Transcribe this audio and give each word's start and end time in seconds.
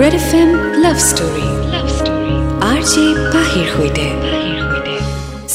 Red 0.00 0.14
F 0.18 0.30
M 0.40 0.50
love 0.82 0.98
story 1.06 1.46
R 2.70 2.80
J 2.90 3.04
পাহিৰ 3.34 3.66
সৈতে 3.74 4.06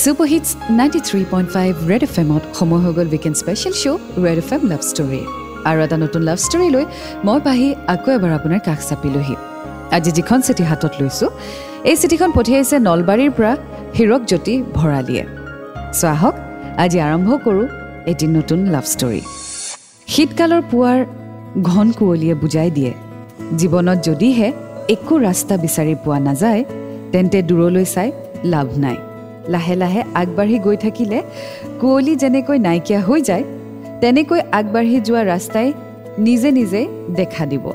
superhits 0.02 0.50
ninety 0.80 1.00
three 1.08 1.22
point 1.32 1.50
five 1.56 1.72
Red 1.90 2.04
F 2.08 2.16
এমত 2.24 2.44
সময় 2.60 2.82
হৈ 2.84 2.92
গ'ল 2.98 3.08
weekend 3.14 3.38
special 3.42 3.74
show' 3.82 4.02
Red 4.26 4.38
F 4.44 4.50
M 4.56 4.62
love 4.72 4.82
story 4.90 5.22
আৰু 5.70 5.80
এটা 5.86 5.98
নতুন 6.04 6.22
লাভ 6.30 6.38
ষ্টৰী 6.48 6.68
লৈ 6.76 6.86
মই 7.28 7.40
পাহি 7.48 7.68
আকৌ 7.94 8.10
এবাৰ 8.18 8.32
আপোনাৰ 8.40 8.60
কাষ 8.68 8.80
চাপিলোহি। 8.90 9.36
আজি 9.96 10.12
যিখন 10.18 10.40
চিঠি 10.48 10.64
হাতত 10.70 10.94
লৈছোঁ 11.02 11.30
এই 11.90 11.96
চিঠিখন 12.02 12.30
পঠিয়াইছে 12.38 12.76
নলবাৰীৰ 12.88 13.32
পৰা 13.38 13.54
হীৰক 13.98 14.22
জ্যোতি 14.30 14.56
ভৰালীয়ে। 14.78 15.24
চ' 16.00 16.06
আহক 16.14 16.36
আজি 16.84 16.98
আৰম্ভ 17.08 17.30
কৰোঁ 17.46 17.66
এটি 18.12 18.26
নতুন 18.38 18.60
লাভ 18.74 18.86
ষ্টৰী 18.94 19.22
শীতকালৰ 20.14 20.62
পুৱাৰ 20.72 21.00
ঘন 21.70 21.88
কুঁৱলীয়ে 21.98 22.36
বুজাই 22.44 22.72
দিয়ে 22.78 22.94
জীৱনত 23.56 23.98
যদিহে 24.04 24.52
একো 24.90 25.16
ৰাস্তা 25.20 25.56
বিচাৰি 25.58 25.96
পোৱা 26.04 26.20
নাযায় 26.20 26.64
তেন্তে 27.12 27.42
দূৰলৈ 27.42 27.86
চাই 27.86 28.12
লাভ 28.44 28.68
নাই। 28.78 28.98
লাহে 29.50 29.76
লাহে 29.76 30.02
আগবাঢ়ি 30.14 30.60
গৈ 30.60 30.78
থাকিলে 30.78 31.22
কুঁৱলী 31.80 32.16
যেনেকৈ 32.16 32.60
নাইকিয়া 32.60 33.02
হৈ 33.02 33.22
যায় 33.22 33.44
তেনেকৈ 34.02 34.42
আগবাঢ়ি 34.52 35.00
যোৱা 35.02 35.24
ৰাস্তাই 35.24 35.74
নিজে 36.20 36.52
নিজে 36.52 36.88
দেখা 37.16 37.46
দিব। 37.46 37.66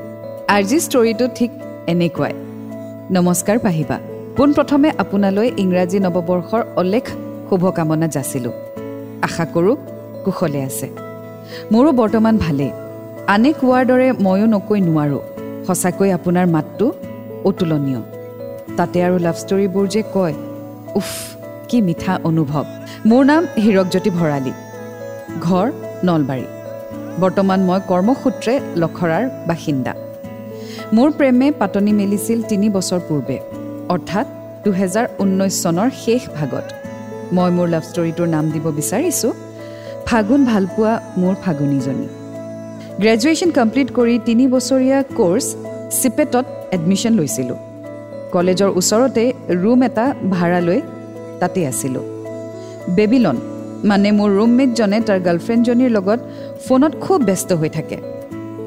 আজিৰ 0.47 0.79
ষ্টৰীটো 0.79 1.27
ঠিক 1.35 1.51
এনেকুৱাই। 1.87 2.33
নমস্কাৰ 3.11 3.57
পাহিবা। 3.59 3.97
পোনপ্ৰথমে 4.37 4.89
আপোনালৈ 4.97 5.51
ইংৰাজী 5.57 5.99
নৱবৰ্ষৰ 5.99 6.63
অলেখ 6.75 7.05
শুভকামনা 7.49 8.07
যাচিলোঁ। 8.07 8.51
আশা 9.21 9.45
কৰোঁ 9.45 9.75
কুশলে 10.25 10.61
আছে। 10.63 10.87
মোৰো 11.71 11.91
বৰ্তমান 11.91 12.37
ভালেই। 12.37 12.71
আনে 13.27 13.53
কোৱাৰ 13.53 13.83
দৰে 13.85 14.07
ময়ো 14.25 14.45
নকৈ 14.45 14.81
নোৱাৰোঁ। 14.81 15.32
সঁচাকৈ 15.67 16.09
আপোনাৰ 16.17 16.47
মাতটো 16.55 16.85
অতুলনীয়। 17.49 18.01
তাতে 18.77 18.97
আৰু 19.07 19.17
লাভ 19.25 19.35
ষ্টৰীবোৰ 19.43 19.85
যে 19.93 20.01
কয় 20.15 20.35
উফ 20.99 21.11
কি 21.69 21.77
মিঠা 21.87 22.13
অনুভৱ। 22.29 22.65
মোৰ 23.09 23.23
নাম 23.31 23.41
হীৰকজ্যোতি 23.63 24.09
ভৰালী। 24.19 24.53
ঘৰ 25.45 25.67
নলবাৰী। 26.07 26.47
বৰ্তমান 27.21 27.59
মই 27.69 27.79
কৰ্মসূত্ৰে 27.91 28.53
লখৰাৰ 28.81 29.23
বাসিন্দা। 29.49 29.93
মোৰ 30.95 31.09
প্ৰেমে 31.17 31.47
পাতনি 31.61 31.91
মেলিছিল 31.99 32.39
তিনি 32.51 32.67
বছৰ 32.75 32.99
পূৰ্বে 33.07 33.37
অৰ্থাৎ 33.93 34.27
দুহেজাৰ 34.65 35.05
ঊনৈছ 35.23 35.53
চনৰ 35.63 35.89
শেষ 36.03 36.21
ভাগত। 36.37 36.65
মই 37.35 37.49
মোৰ 37.55 37.67
লাভ 37.73 37.83
ষ্টৰীটোৰ 37.89 38.27
নাম 38.35 38.45
দিব 38.53 38.65
বিচাৰিছোঁ 38.79 39.31
ফাগুন 40.07 40.41
ভালপোৱা 40.51 40.93
মোৰ 41.21 41.33
ফাগুনীজনী। 41.43 42.07
গ্ৰেজুৱেশ্যন 43.01 43.51
কমপ্লিট 43.51 43.91
কৰি 43.91 44.19
তিনি 44.25 44.47
বছৰীয়া 44.47 45.03
কোৰ্চ 45.17 45.45
চিপেটত 46.01 46.45
এডমিশ্যন 46.71 47.13
লৈছিলোঁ। 47.13 47.55
কলেজৰ 48.31 48.69
ওচৰতে 48.79 49.33
ৰুম 49.49 49.83
এটা 49.83 50.13
ভাড়া 50.31 50.59
লৈ 50.59 50.81
তাতে 51.39 51.67
আছিলোঁ। 51.67 52.03
বেবিলন 52.89 53.37
মানে 53.83 54.11
মোৰ 54.11 54.29
ৰুমমেটজনে 54.29 54.99
তাৰ 55.01 55.19
গাৰ্লফ্ৰেণ্ডজনীৰ 55.19 55.89
লগত 55.89 56.19
ফোনত 56.65 56.93
খুব 57.01 57.21
ব্যস্ত 57.21 57.53
হৈ 57.53 57.69
থাকে। 57.69 57.97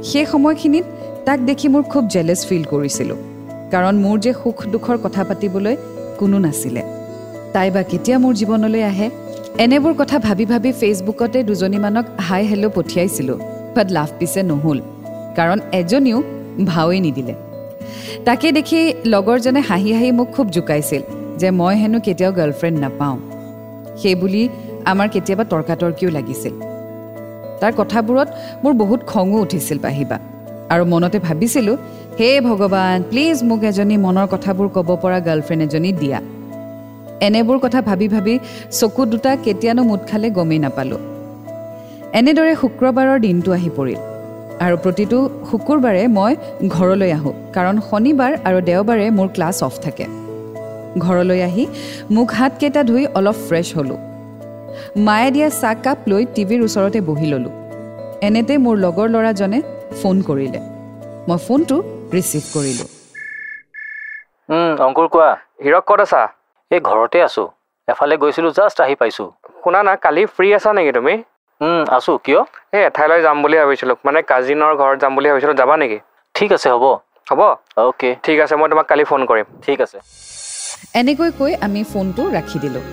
সেই 0.02 0.26
সময়খিনিত 0.26 0.84
তাক 1.24 1.38
দেখি 1.40 1.68
মোৰ 1.68 1.82
খুব 1.82 2.08
জেলেছ 2.08 2.46
ফিল 2.46 2.64
কৰিছিলোঁ। 2.64 3.16
কাৰণ 3.72 3.94
মোৰ 3.94 4.18
যে 4.18 4.32
সুখ 4.32 4.66
দুখৰ 4.66 4.96
কথা 5.02 5.24
পাতিবলৈ 5.24 5.76
কোনো 6.18 6.38
নাছিলে। 6.38 6.82
তাই 7.52 7.70
বা 7.70 7.82
কেতিয়া 7.82 8.18
মোৰ 8.18 8.34
জীৱনলৈ 8.34 8.82
আহে 8.82 9.10
এনেবোৰ 9.58 9.94
কথা 9.98 10.18
ভাবি 10.18 10.44
ভাবি 10.44 10.72
ফেচবুকতে 10.72 11.42
দুজনীমানক 11.42 12.04
হাই 12.20 12.46
হেল্ল' 12.46 12.70
পঠিয়াইছিলোঁ। 12.74 13.55
বাট 13.76 13.88
লাভ 13.96 14.08
পিছে 14.18 14.40
নহ'ল 14.50 14.78
কাৰণ 15.38 15.58
এজনীও 15.80 16.18
ভাৱেই 16.70 17.00
নিদিলে। 17.06 17.34
তাকে 18.26 18.46
দেখি 18.58 18.80
লগৰজনে 19.12 19.60
হাঁহি 19.68 19.90
হাঁহি 19.96 20.10
মোক 20.18 20.28
খুব 20.36 20.46
জোকাইছিল 20.56 21.02
যে 21.40 21.48
মই 21.60 21.74
হেনো 21.80 21.98
কেতিয়াও 22.06 22.32
গাৰ্লফ্ৰেণ্ড 22.38 22.76
নাপাওঁ। 22.84 23.16
সেইবুলি 24.00 24.42
আমাৰ 24.90 25.08
কেতিয়াবা 25.14 25.44
তৰ্কাতৰ্কিও 25.52 26.10
লাগিছিল। 26.16 26.54
তাৰ 27.60 27.72
কথাবোৰত 27.80 28.28
মোৰ 28.62 28.72
বহুত 28.82 29.00
খঙো 29.10 29.38
উঠিছিল 29.44 29.78
পাহিবা 29.86 30.16
আৰু 30.72 30.84
মনতে 30.92 31.18
ভাবিছিলোঁ 31.26 31.76
হে 32.18 32.28
ভগৱান 32.48 32.98
প্লিজ 33.10 33.36
মোক 33.48 33.62
এজনী 33.70 33.96
মনৰ 34.06 34.26
কথাবোৰ 34.34 34.68
ক'ব 34.76 34.88
পৰা 35.02 35.18
গাৰ্লফ্ৰেণ্ড 35.26 35.62
এজনী 35.66 35.90
দিয়া। 36.02 36.18
এনেবোৰ 37.28 37.58
কথা 37.64 37.80
ভাবি 37.88 38.06
ভাবি 38.14 38.34
চকু 38.78 39.02
দুটা 39.12 39.32
কেতিয়ানো 39.44 39.82
মুঠ 39.90 40.00
খালে 40.10 40.28
গমেই 40.36 40.60
নাপালোঁ। 40.64 41.02
এনেদৰে 42.16 42.52
শুক্ৰবাৰৰ 42.60 43.18
দিনটো 43.20 43.52
আহি 43.52 43.70
পৰিল। 43.78 44.00
আৰু 44.60 44.76
প্ৰতিটো 44.84 45.18
শুকুৰবাৰে 45.50 46.02
মই 46.08 46.32
ঘৰলৈ 46.68 47.10
আহোঁ 47.16 47.34
কাৰণ 47.56 47.80
শনিবাৰ 47.88 48.32
আৰু 48.48 48.58
দেওবাৰে 48.68 49.06
মোৰ 49.10 49.28
ক্লাছ 49.34 49.56
অফ 49.62 49.74
থাকে। 49.80 50.06
ঘৰলৈ 51.04 51.40
আহি 51.42 51.64
মুখ 52.10 52.28
হাতকেইটা 52.38 52.82
ধুই 52.82 53.04
অলপ 53.14 53.36
ফ্ৰেছ 53.48 53.68
হ'লোঁ। 53.76 53.98
মায়ে 55.06 55.30
দিয়া 55.30 55.48
চাহকাপ 55.60 55.98
লৈ 56.08 56.22
টিভিৰ 56.34 56.60
ওচৰতে 56.62 57.00
বহি 57.00 57.26
ল'লোঁ। 57.32 57.54
এনেতে 58.22 58.54
মোৰ 58.58 58.76
লগৰ 58.78 59.06
ল'ৰাজনে 59.08 59.58
ফোন 60.00 60.16
কৰিলে। 60.22 60.60
মই 61.28 61.38
ফোনটো 61.46 61.76
ৰিচিভ 62.14 62.44
কৰিলোঁ। 62.54 62.88
অংকুৰ 64.86 65.06
কোৱা? 65.08 65.30
হীৰক 65.64 65.84
ক'ত 65.86 66.00
আছা? 66.00 66.22
এই 66.70 66.80
ঘৰতে 66.80 67.18
আছোঁ। 67.22 67.46
এফালে 67.88 68.14
গৈছিলোঁ 68.22 68.52
জাষ্ট 68.52 68.78
আহি 68.80 68.94
পাইছোঁ। 69.00 69.28
শুনা 69.62 69.80
না 69.82 69.92
কালি 70.04 70.22
ফ্ৰী 70.34 70.48
আছা 70.54 70.70
নেকি 70.72 70.92
তুমি? 70.92 71.14
আছোঁ। 71.60 72.18
কিয়? 72.24 72.40
এই 72.74 72.82
এঠাইলৈ 72.84 73.18
যাম 73.22 73.36
বুলি 73.42 73.56
ভাবিছিলোঁ। 73.56 73.96
মানে 74.04 74.18
কাজিনৰ 74.22 74.72
ঘৰত 74.80 74.96
যাম 75.02 75.12
বুলি 75.14 75.28
ভাবিছিলোঁ। 75.28 75.54
যাবা 75.54 75.74
নেকি? 75.76 75.98
ঠিক 76.34 76.52
আছে 76.52 76.68
হ'ব। 76.70 76.84
হ'ব? 77.30 77.40
অ'কে 77.76 78.10
ঠিক 78.22 78.38
আছে 78.40 78.54
মই 78.56 78.68
তোমাক 78.68 78.86
কালি 78.86 79.04
ফোন 79.04 79.20
কৰিম। 79.24 79.46
ঠিক 79.62 79.78
আছে। 79.80 79.98
এনেকৈ 80.94 81.30
কৈ 81.38 81.52
আমি 81.66 81.80
ফোনটো 81.92 82.22
ৰাখি 82.30 82.58
দিলোঁ। 82.58 82.84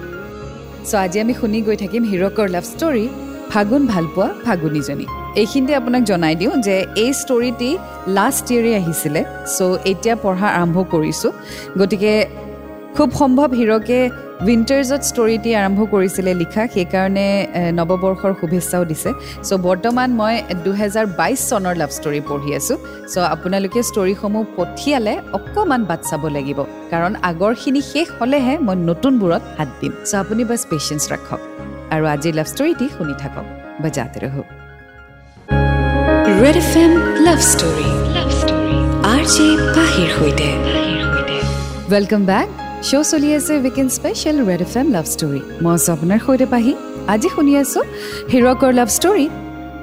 চ' 0.89 0.95
আজি 0.95 1.17
আমি 1.19 1.33
শুনি 1.33 1.61
গৈ 1.61 1.75
থাকিম 1.75 2.03
হিৰকৰ 2.03 2.47
লাভ 2.49 2.63
ষ্টৰী 2.63 3.05
ফাগুন 3.51 3.81
ভালপোৱা 3.87 4.27
ফাগুনীজনী। 4.45 5.05
এইখিনিতে 5.41 5.73
আপোনাক 5.75 6.03
জনাই 6.03 6.35
দিওঁ 6.35 6.53
যে 6.57 6.75
এই 6.95 7.11
ষ্টৰিটি 7.13 7.77
লাষ্ট 8.07 8.45
ইয়েৰে 8.51 8.71
আহিছিলে। 8.75 9.21
চ' 9.55 9.77
এতিয়া 9.91 10.15
পঢ়া 10.15 10.47
আৰম্ভ 10.59 10.77
কৰিছোঁ। 10.93 11.31
গতিকে 11.79 12.13
খুব 12.97 13.09
সম্ভৱ 13.11 13.49
হিৰকে 13.59 13.99
উইণ্টাৰ্ছত 14.47 15.01
ষ্টৰিটি 15.11 15.51
আৰম্ভ 15.61 15.79
কৰিছিলে 15.93 16.31
লিখা 16.41 16.63
সেইকাৰণে 16.73 17.27
নৱবৰ্ষৰ 17.79 18.33
শুভেচ্ছাও 18.39 18.83
দিছে। 18.91 19.09
চ' 19.47 19.59
বৰ্তমান 19.67 20.09
মই 20.19 20.33
দুহেজাৰ 20.65 21.05
বাইছ 21.19 21.39
চনৰ 21.49 21.75
লাভ 21.81 21.91
ষ্টৰি 21.97 22.21
পঢ়ি 22.29 22.51
আছোঁ। 22.59 22.77
চ' 23.11 23.29
আপোনালোকে 23.35 23.79
ষ্টৰিসমূহ 23.89 24.43
পঠিয়ালে 24.57 25.13
অকণমান 25.37 25.81
বাট 25.89 26.01
চাব 26.09 26.23
লাগিব। 26.35 26.59
কাৰণ 26.91 27.13
আগৰখিনি 27.29 27.81
শেষ 27.91 28.07
হ'লেহে 28.19 28.55
মই 28.67 28.75
নতুনবোৰত 28.89 29.43
হাত 29.57 29.69
দিম। 29.79 29.93
চ' 30.09 30.15
আপুনি 30.23 30.43
বাছ 30.49 30.61
পেচেঞ্চ 30.71 31.03
ৰাখক। 31.13 31.41
আৰু 31.93 32.03
আজিৰ 32.13 32.33
লাভ 32.39 32.47
ষ্টৰিটি 32.53 32.85
শুনি 32.95 33.15
থাকক। 33.21 33.45
বজাতে 33.83 34.17
ৰহক 34.23 34.47
Red 36.41 36.57
F 36.63 36.71
M 36.83 36.91
love 37.27 37.39
story 37.51 37.89
love 38.17 38.29
story 38.41 38.77
R 39.13 39.23
J 39.33 39.47
পাহিৰ 39.75 40.09
সৈতে। 40.17 40.47
ৱেলকাম 41.93 42.23
বেক 42.31 42.47
শ্ব' 42.89 43.05
চলি 43.11 43.29
আছে 43.37 43.53
weekend 43.63 43.91
special 43.97 44.37
Red 44.49 44.61
F 44.67 44.73
M 44.81 44.87
love 44.95 45.05
story 45.13 45.41
মই 45.63 45.75
আপোনাৰ 45.95 46.19
সৈতে 46.25 46.45
পাহি। 46.53 46.73
আজি 47.13 47.29
শুনি 47.35 47.53
আছোঁ 47.61 47.83
হিৰকৰ 48.31 48.71
লাভ 48.79 48.89
ষ্টৰী 48.97 49.25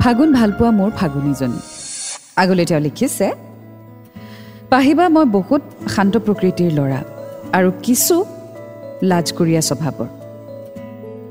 ফাগুন 0.01 0.29
ভালপোৱা 0.39 0.71
মোৰ 0.79 0.91
ফাগুনীজনী। 0.99 1.61
আগলৈ 2.43 2.65
তেওঁ 2.71 2.81
লিখিছে 2.87 3.27
পাহিবা 4.73 5.05
মই 5.15 5.27
বহুত 5.37 5.63
শান্ত 5.95 6.15
প্ৰকৃতিৰ 6.27 6.71
ল'ৰা 6.79 7.01
আৰু 7.57 7.69
কিছু 7.87 8.17
লাজকৰীয়া 9.11 9.63
স্বভাৱৰ। 9.69 10.09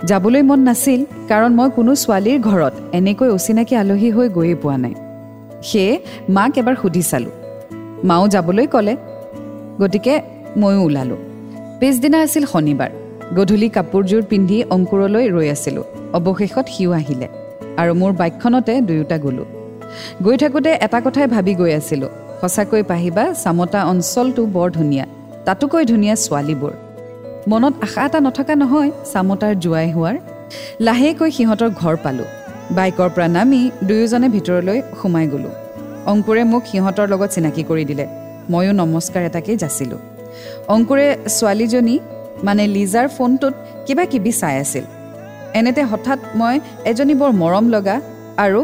যাবলৈ 0.09 0.41
মন 0.49 0.59
নাছিল 0.69 1.01
কাৰণ 1.31 1.51
মই 1.59 1.69
কোনো 1.77 1.91
ছোৱালীৰ 2.03 2.39
ঘৰত 2.49 2.73
এনেকৈ 2.97 3.29
অচিনাকি 3.37 3.73
আলহী 3.81 4.09
হৈ 4.15 4.27
গৈয়ে 4.37 4.55
পোৱা 4.63 4.77
নাই। 4.83 4.95
সেয়ে 5.67 5.93
মাক 6.35 6.53
এবাৰ 6.61 6.75
সুধি 6.81 7.03
চালোঁ। 7.11 7.33
মাও 8.09 8.23
যাবলৈ 8.33 8.65
ক'লে 8.73 8.93
গতিকে 9.81 10.13
ময়ো 10.61 10.83
ওলালোঁ। 10.89 11.21
পিছদিনা 11.79 12.17
আছিল 12.25 12.45
শনিবাৰ। 12.53 12.91
গধূলি 13.37 13.67
কাপোৰযোৰ 13.75 14.23
পিন্ধি 14.31 14.57
অংকুৰলৈ 14.75 15.25
ৰৈ 15.35 15.47
আছিলোঁ। 15.55 15.85
অৱশেষত 16.17 16.65
সিও 16.75 16.91
আহিলে 16.91 17.27
আৰু 17.81 17.91
মোৰ 18.01 18.11
বাইকখনতে 18.21 18.73
দুয়োটা 18.87 19.17
গ'লোঁ। 19.23 19.47
গৈ 20.25 20.35
থাকোঁতে 20.37 20.71
এটা 20.85 20.99
কথাই 21.05 21.27
ভাবি 21.27 21.53
গৈ 21.55 21.71
আছিলোঁ। 21.79 22.09
সঁচাকৈ 22.41 22.83
পাহিবা 22.83 23.23
চামতা 23.43 23.79
অঞ্চলটো 23.91 24.41
বৰ 24.55 24.67
ধুনীয়া। 24.77 25.05
তাতোকৈ 25.45 25.83
ধুনীয়া 25.91 26.15
ছোৱালীবোৰ। 26.25 26.73
মনত 27.51 27.73
আশা 27.85 28.01
এটা 28.05 28.19
নথকা 28.19 28.53
নহয় 28.55 28.89
চামতাৰ 29.13 29.53
জোৱাই 29.63 29.87
হোৱাৰ। 29.91 30.15
লাহেকৈ 30.85 31.29
সিহঁতৰ 31.31 31.69
ঘৰ 31.81 31.95
পালোঁ। 32.03 32.29
বাইকৰ 32.77 33.09
পৰা 33.15 33.27
নামি 33.37 33.61
দুয়োজনে 33.87 34.27
ভিতৰলৈ 34.35 34.79
সোমাই 35.01 35.25
গ'লোঁ। 35.27 35.53
অংকুৰে 36.11 36.43
মোক 36.51 36.63
সিহঁতৰ 36.71 37.07
লগত 37.13 37.29
চিনাকি 37.35 37.63
কৰি 37.69 37.83
দিলে। 37.85 38.05
ময়ো 38.51 38.71
নমস্কাৰ 38.81 39.23
এটাকেই 39.23 39.57
যাচিলোঁ। 39.57 40.01
অংকুৰে 40.73 41.07
ছোৱালীজনী 41.37 41.95
মানে 42.47 42.63
লিজাৰ 42.77 43.07
ফোনটোত 43.15 43.53
কিবা 43.85 44.03
কিবি 44.11 44.31
চাই 44.41 44.55
আছিল। 44.63 44.85
এনেতে 45.59 45.81
হঠাৎ 45.91 46.19
মই 46.39 46.55
এজনী 46.91 47.15
বৰ 47.21 47.31
মৰম 47.41 47.65
লগা 47.75 47.95
আৰু 48.45 48.59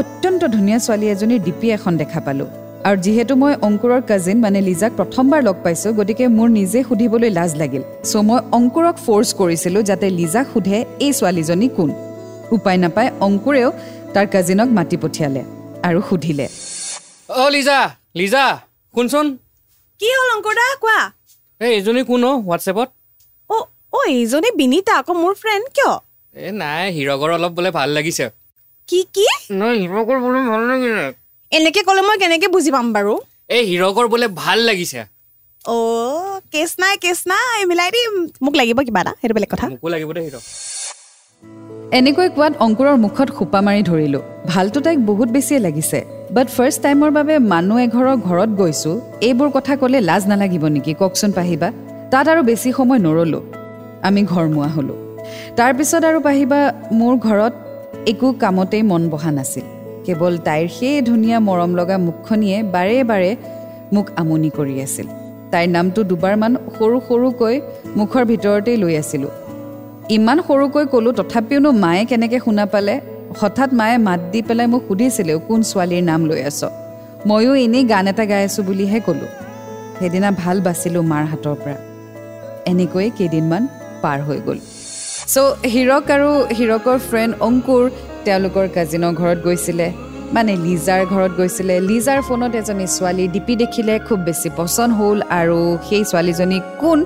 অত্যন্ত 0.00 0.42
ধুনীয়া 0.54 0.78
ছোৱালী 0.84 1.06
এজনীৰ 1.14 1.40
ডিপি 1.46 1.66
এখন 1.76 1.92
দেখা 2.02 2.20
পালোঁ। 2.26 2.48
আৰু 2.88 2.96
যিহেতু 3.04 3.34
মই 3.42 3.54
অংকুৰৰ 3.68 4.02
কাজিন 4.10 4.36
মানে 4.44 4.60
লিজাক 4.68 4.92
প্ৰথমবাৰ 4.98 5.40
লগ 5.48 5.56
পাইছোঁ 5.64 5.92
গতিকে 5.98 6.24
মোৰ 6.36 6.48
নিজে 6.58 6.78
সুধিবলৈ 6.88 7.30
লাজ 7.38 7.50
লাগিল। 7.60 7.82
চ' 8.10 8.22
মই 8.28 8.40
অংকুৰক 8.58 8.96
ফ'ৰ্চ 9.06 9.28
কৰিছিলোঁ 9.40 9.82
যাতে 9.90 10.06
লিজাক 10.18 10.46
সোধে 10.52 10.78
এই 11.04 11.12
ছোৱালীজনী 11.18 11.68
কোন? 11.76 11.90
উপায় 12.56 12.78
নাপায় 12.82 13.10
অংকুৰেও 13.26 13.70
তাৰ 14.14 14.26
কাজিনক 14.34 14.68
মাতি 14.78 14.96
পঠিয়ালে 15.02 15.42
আৰু 15.88 16.00
সুধিলে। 16.08 16.46
অ' 17.40 17.50
লিজা 17.54 17.78
লিজা 18.20 18.44
শুনচোন। 18.94 19.26
কি 20.00 20.08
হ'ল 20.14 20.28
অংকুৰদা 20.34 20.64
কোৱা। 20.82 20.98
এই 21.60 21.70
এইজনী 21.76 22.02
কোন 22.02 22.24
অ' 22.24 22.36
হোৱাটছএপত 22.46 22.88
অ' 23.50 23.66
অ' 23.92 24.04
এইজনী 24.10 24.50
বিনীতা 24.60 24.92
আকৌ 25.00 25.12
মোৰ 25.22 25.32
ফ্ৰেণ্ড 25.34 25.64
কিয়? 25.76 25.92
এই 26.36 26.52
নাই 26.52 26.84
হিৰকৰ 26.96 27.30
অলপ 27.36 27.52
বোলে 27.56 27.70
ভাল 27.70 27.88
লাগিছে। 27.90 28.24
কি 28.88 29.00
কি? 29.14 29.26
নাই 29.60 29.74
হিৰকৰ 29.82 30.18
বোলে 30.20 30.40
ভাল 30.50 30.62
লাগিছে। 30.70 31.06
এনেকে 31.52 31.80
ক'লে 31.82 32.02
মই 32.02 32.16
কেনেকে 32.18 32.48
বুজি 32.54 32.70
পাম 32.70 32.86
বাৰু? 32.94 33.12
এই 33.50 33.62
হিৰকৰ 33.70 34.06
বোলে 34.08 34.26
ভাল 34.40 34.58
লাগিছে। 34.68 35.00
অ' 35.64 36.40
কেছ 36.52 36.70
নাই 36.78 36.94
কেছ 37.04 37.18
নাই 37.26 37.58
মিলাই 37.70 37.90
দিম। 37.90 38.12
মোক 38.42 38.54
লাগিব 38.54 38.78
কিবা 38.88 39.00
এটা 39.00 39.12
সেইটো 39.20 39.34
বেলেগ 39.34 39.50
কথা। 39.54 39.66
মোকো 39.72 39.88
লাগিব 39.94 40.10
দেই 40.16 40.24
হিৰক। 40.28 40.44
এনেকৈ 41.96 42.28
কোৱাত 42.36 42.52
অংকুৰৰ 42.60 42.96
মুখত 43.04 43.28
সোপা 43.38 43.60
মাৰি 43.66 43.82
ধৰিলোঁ। 43.82 44.20
ভালটো 44.46 44.80
তাইক 44.80 44.98
বহুত 45.06 45.28
বেছিয়ে 45.28 45.60
লাগিছে। 45.60 45.98
বাট 46.30 46.46
ফাৰ্ষ্ট 46.56 46.82
টাইমৰ 46.82 47.10
বাবে 47.10 47.38
মানুহ 47.52 47.78
এঘৰৰ 47.78 48.16
ঘৰত 48.28 48.50
গৈছোঁ। 48.60 49.00
এইবোৰ 49.20 49.48
কথা 49.50 49.76
ক'লে 49.76 50.00
লাজ 50.00 50.22
নালাগিব 50.26 50.64
নেকি 50.68 50.92
কওকচোন 50.94 51.32
পাহিবা। 51.32 51.68
তাত 52.10 52.26
আৰু 52.28 52.42
বেছি 52.42 52.72
সময় 52.72 52.98
নৰলোঁ। 52.98 53.42
আমি 54.02 54.20
ঘৰমুৱা 54.24 54.68
হ'লোঁ। 54.68 54.98
তাৰপিছত 55.56 56.02
আৰু 56.04 56.18
পাহিবা 56.20 56.60
মোৰ 56.92 57.14
ঘৰত 57.26 57.54
একো 58.06 58.28
কামতেই 58.32 58.82
মন 58.82 59.02
বহা 59.08 59.30
নাছিল। 59.30 59.66
কেৱল 60.04 60.34
তাইৰ 60.44 60.68
সেই 60.68 61.02
ধুনীয়া 61.02 61.38
মৰম 61.40 61.72
লগা 61.76 61.96
মুখখনিয়ে 61.98 62.62
বাৰে 62.62 63.04
বাৰে 63.04 63.30
মোক 63.92 64.06
আমনি 64.16 64.50
কৰি 64.50 64.74
আছিল। 64.82 65.06
তাইৰ 65.50 65.68
নামটো 65.76 66.00
দুবাৰমান 66.04 66.52
সৰু 66.78 66.96
সৰুকৈ 67.08 67.60
মুখৰ 67.96 68.22
ভিতৰতেই 68.24 68.76
লৈ 68.76 68.94
আছিলোঁ। 68.96 69.47
ইমান 70.16 70.38
সৰুকৈ 70.48 70.84
ক'লোঁ 70.92 71.12
তথাপিওনো 71.18 71.70
মায়ে 71.84 72.02
কেনেকৈ 72.10 72.38
শুনা 72.44 72.64
পালে? 72.72 72.94
হঠাৎ 73.40 73.70
মায়ে 73.80 73.96
মাত 74.06 74.20
দি 74.32 74.40
পেলাই 74.48 74.66
মোক 74.72 74.82
সুধিছিলেও 74.88 75.38
কোন 75.48 75.60
ছোৱালীৰ 75.70 76.02
নাম 76.10 76.20
লৈ 76.30 76.40
আছ? 76.50 76.60
ময়ো 77.28 77.52
এনেই 77.64 77.84
গান 77.92 78.06
এটা 78.12 78.24
গাই 78.30 78.42
আছোঁ 78.48 78.62
বুলিহে 78.68 78.98
ক'লোঁ। 79.06 79.30
সেইদিনা 79.98 80.30
ভাল 80.42 80.56
বাচিলোঁ 80.66 81.04
মাৰ 81.12 81.24
হাতৰ 81.30 81.56
পৰা। 81.62 81.76
এনেকৈয়ে 82.70 83.10
কেইদিনমান 83.18 83.62
পাৰ 84.02 84.18
হৈ 84.26 84.38
গ'ল। 84.46 84.58
চ' 85.32 85.52
হিৰক 85.72 86.04
আৰু 86.14 86.30
হিৰকৰ 86.58 86.98
ফ্ৰেণ্ড 87.08 87.32
অংকুৰ 87.48 87.82
তেওঁলোকৰ 88.26 88.66
কাজিনৰ 88.76 89.12
ঘৰত 89.20 89.38
গৈছিলে। 89.46 89.86
মানে 90.36 90.52
লিজাৰ 90.66 91.02
ঘৰত 91.12 91.32
গৈছিলে। 91.40 91.74
লিজাৰ 91.90 92.18
ফোনত 92.28 92.52
এজনী 92.60 92.86
ছোৱালীৰ 92.96 93.28
ডিপি 93.34 93.54
দেখিলে 93.62 93.94
খুব 94.06 94.18
বেছি 94.28 94.48
পচন্দ 94.58 94.92
হ'ল 94.98 95.18
আৰু 95.40 95.58
সেই 95.88 96.02
ছোৱালীজনী 96.10 96.58
কোন 96.82 96.98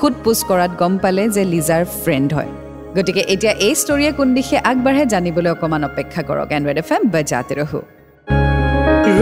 সোধ 0.00 0.14
পোছ 0.24 0.38
কৰাত 0.48 0.72
গম 0.80 0.94
পালে 1.04 1.22
যে 1.36 1.42
লিজাৰ 1.54 1.82
ফ্ৰেণ্ড 2.02 2.28
হয়। 2.36 2.50
গতিকে 2.96 3.22
এতিয়া 3.34 3.52
এই 3.66 3.74
ষ্টৰীয়ে 3.80 4.12
কোন 4.18 4.28
দিশে 4.36 4.56
আগবাঢ়ে 4.70 5.04
জানিবলৈ 5.12 5.50
অকণমান 5.54 5.82
অপেক্ষা 5.90 6.22
কৰক। 6.28 6.48
এণ্ড 6.56 6.64
ৰেড 6.68 6.78
এফ 6.82 6.90
এম 6.96 7.02
বজাতে 7.14 7.54
ৰহো। 7.60 7.80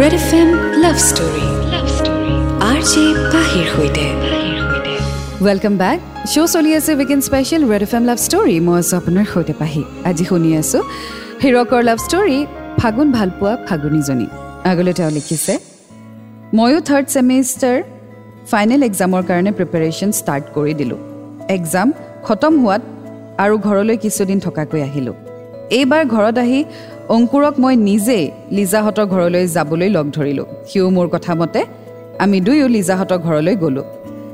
Red 0.00 0.14
F 0.20 0.30
M 0.40 0.48
love 0.84 0.96
story 1.08 1.46
love 1.72 1.86
story 1.98 2.34
R 2.70 2.80
J 2.90 3.04
পাহিৰ 3.32 3.66
সৈতে। 3.74 4.06
ৱেলকাম 5.46 5.74
বেক 5.82 5.98
শ্ব' 6.32 6.50
চলি 6.54 6.70
আছে 6.78 6.90
weekend 6.98 7.22
special 7.28 7.62
Red 7.72 7.82
F 7.86 7.92
M 7.98 8.04
love 8.10 8.18
story 8.26 8.56
মই 8.66 8.76
আছোঁ 8.82 8.96
আপোনাৰ 9.00 9.26
সৈতে 9.32 9.54
পাহি। 9.60 9.82
আজি 10.08 10.24
শুনি 10.30 10.50
আছোঁ 10.60 10.82
হিৰকৰ 11.42 11.82
লাভ 11.88 11.98
ষ্টৰী 12.06 12.38
ফাগুন 12.80 13.08
ভালপোৱা 13.18 13.52
ফাগুনীজনী। 13.66 14.28
আগলৈ 14.70 14.92
তেওঁ 14.98 15.10
লিখিছে 15.18 15.52
ময়ো 16.58 16.78
থাৰ্ড 16.88 17.06
ছেমিষ্টাৰ 17.14 17.76
ফাইনেল 18.50 18.82
এক্সামৰ 18.88 19.22
কাৰণে 19.30 19.50
প্ৰিপেৰেশ্যন 19.58 20.10
ষ্টাৰ্ট 20.18 20.44
কৰি 20.54 20.74
দিলোঁ। 20.74 20.98
এক্সাম 21.56 21.88
খতম 22.26 22.54
হোৱাত 22.62 22.82
আৰু 23.44 23.54
ঘৰলৈ 23.66 23.96
কিছুদিন 24.04 24.38
থকাকৈ 24.46 24.80
আহিলোঁ। 24.88 25.14
এইবাৰ 25.78 26.04
ঘৰত 26.14 26.36
আহি 26.44 26.60
অংকুৰক 27.16 27.54
মই 27.62 27.74
নিজেই 27.88 28.24
লিজাহঁতৰ 28.50 29.06
ঘৰলৈ 29.14 29.42
যাবলৈ 29.56 29.88
লগ 29.96 30.06
ধৰিলোঁ। 30.16 30.46
সিও 30.68 30.86
মোৰ 30.90 31.08
কথা 31.14 31.32
মতে 31.34 31.60
আমি 32.24 32.38
দুয়ো 32.40 32.66
লিজাহঁতৰ 32.76 33.18
ঘৰলৈ 33.18 33.54
গ'লোঁ। 33.56 33.86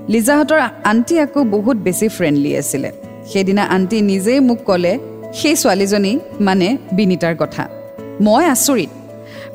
লিজাহঁতৰ 0.08 0.60
আণ্টি 0.90 1.14
আকৌ 1.24 1.40
বহুত 1.44 1.76
বেছি 1.76 2.06
ফ্ৰেণ্ডলি 2.08 2.50
আছিলে। 2.56 2.90
সেইদিনা 3.32 3.62
আণ্টি 3.76 3.98
নিজেই 4.02 4.40
মোক 4.40 4.60
ক'লে 4.64 4.92
সেই 5.38 5.54
ছোৱালীজনী 5.56 6.12
মানে 6.40 6.68
বিনীতাৰ 6.96 7.34
কথা। 7.38 7.62
মই 8.20 8.44
আচৰিত। 8.54 8.90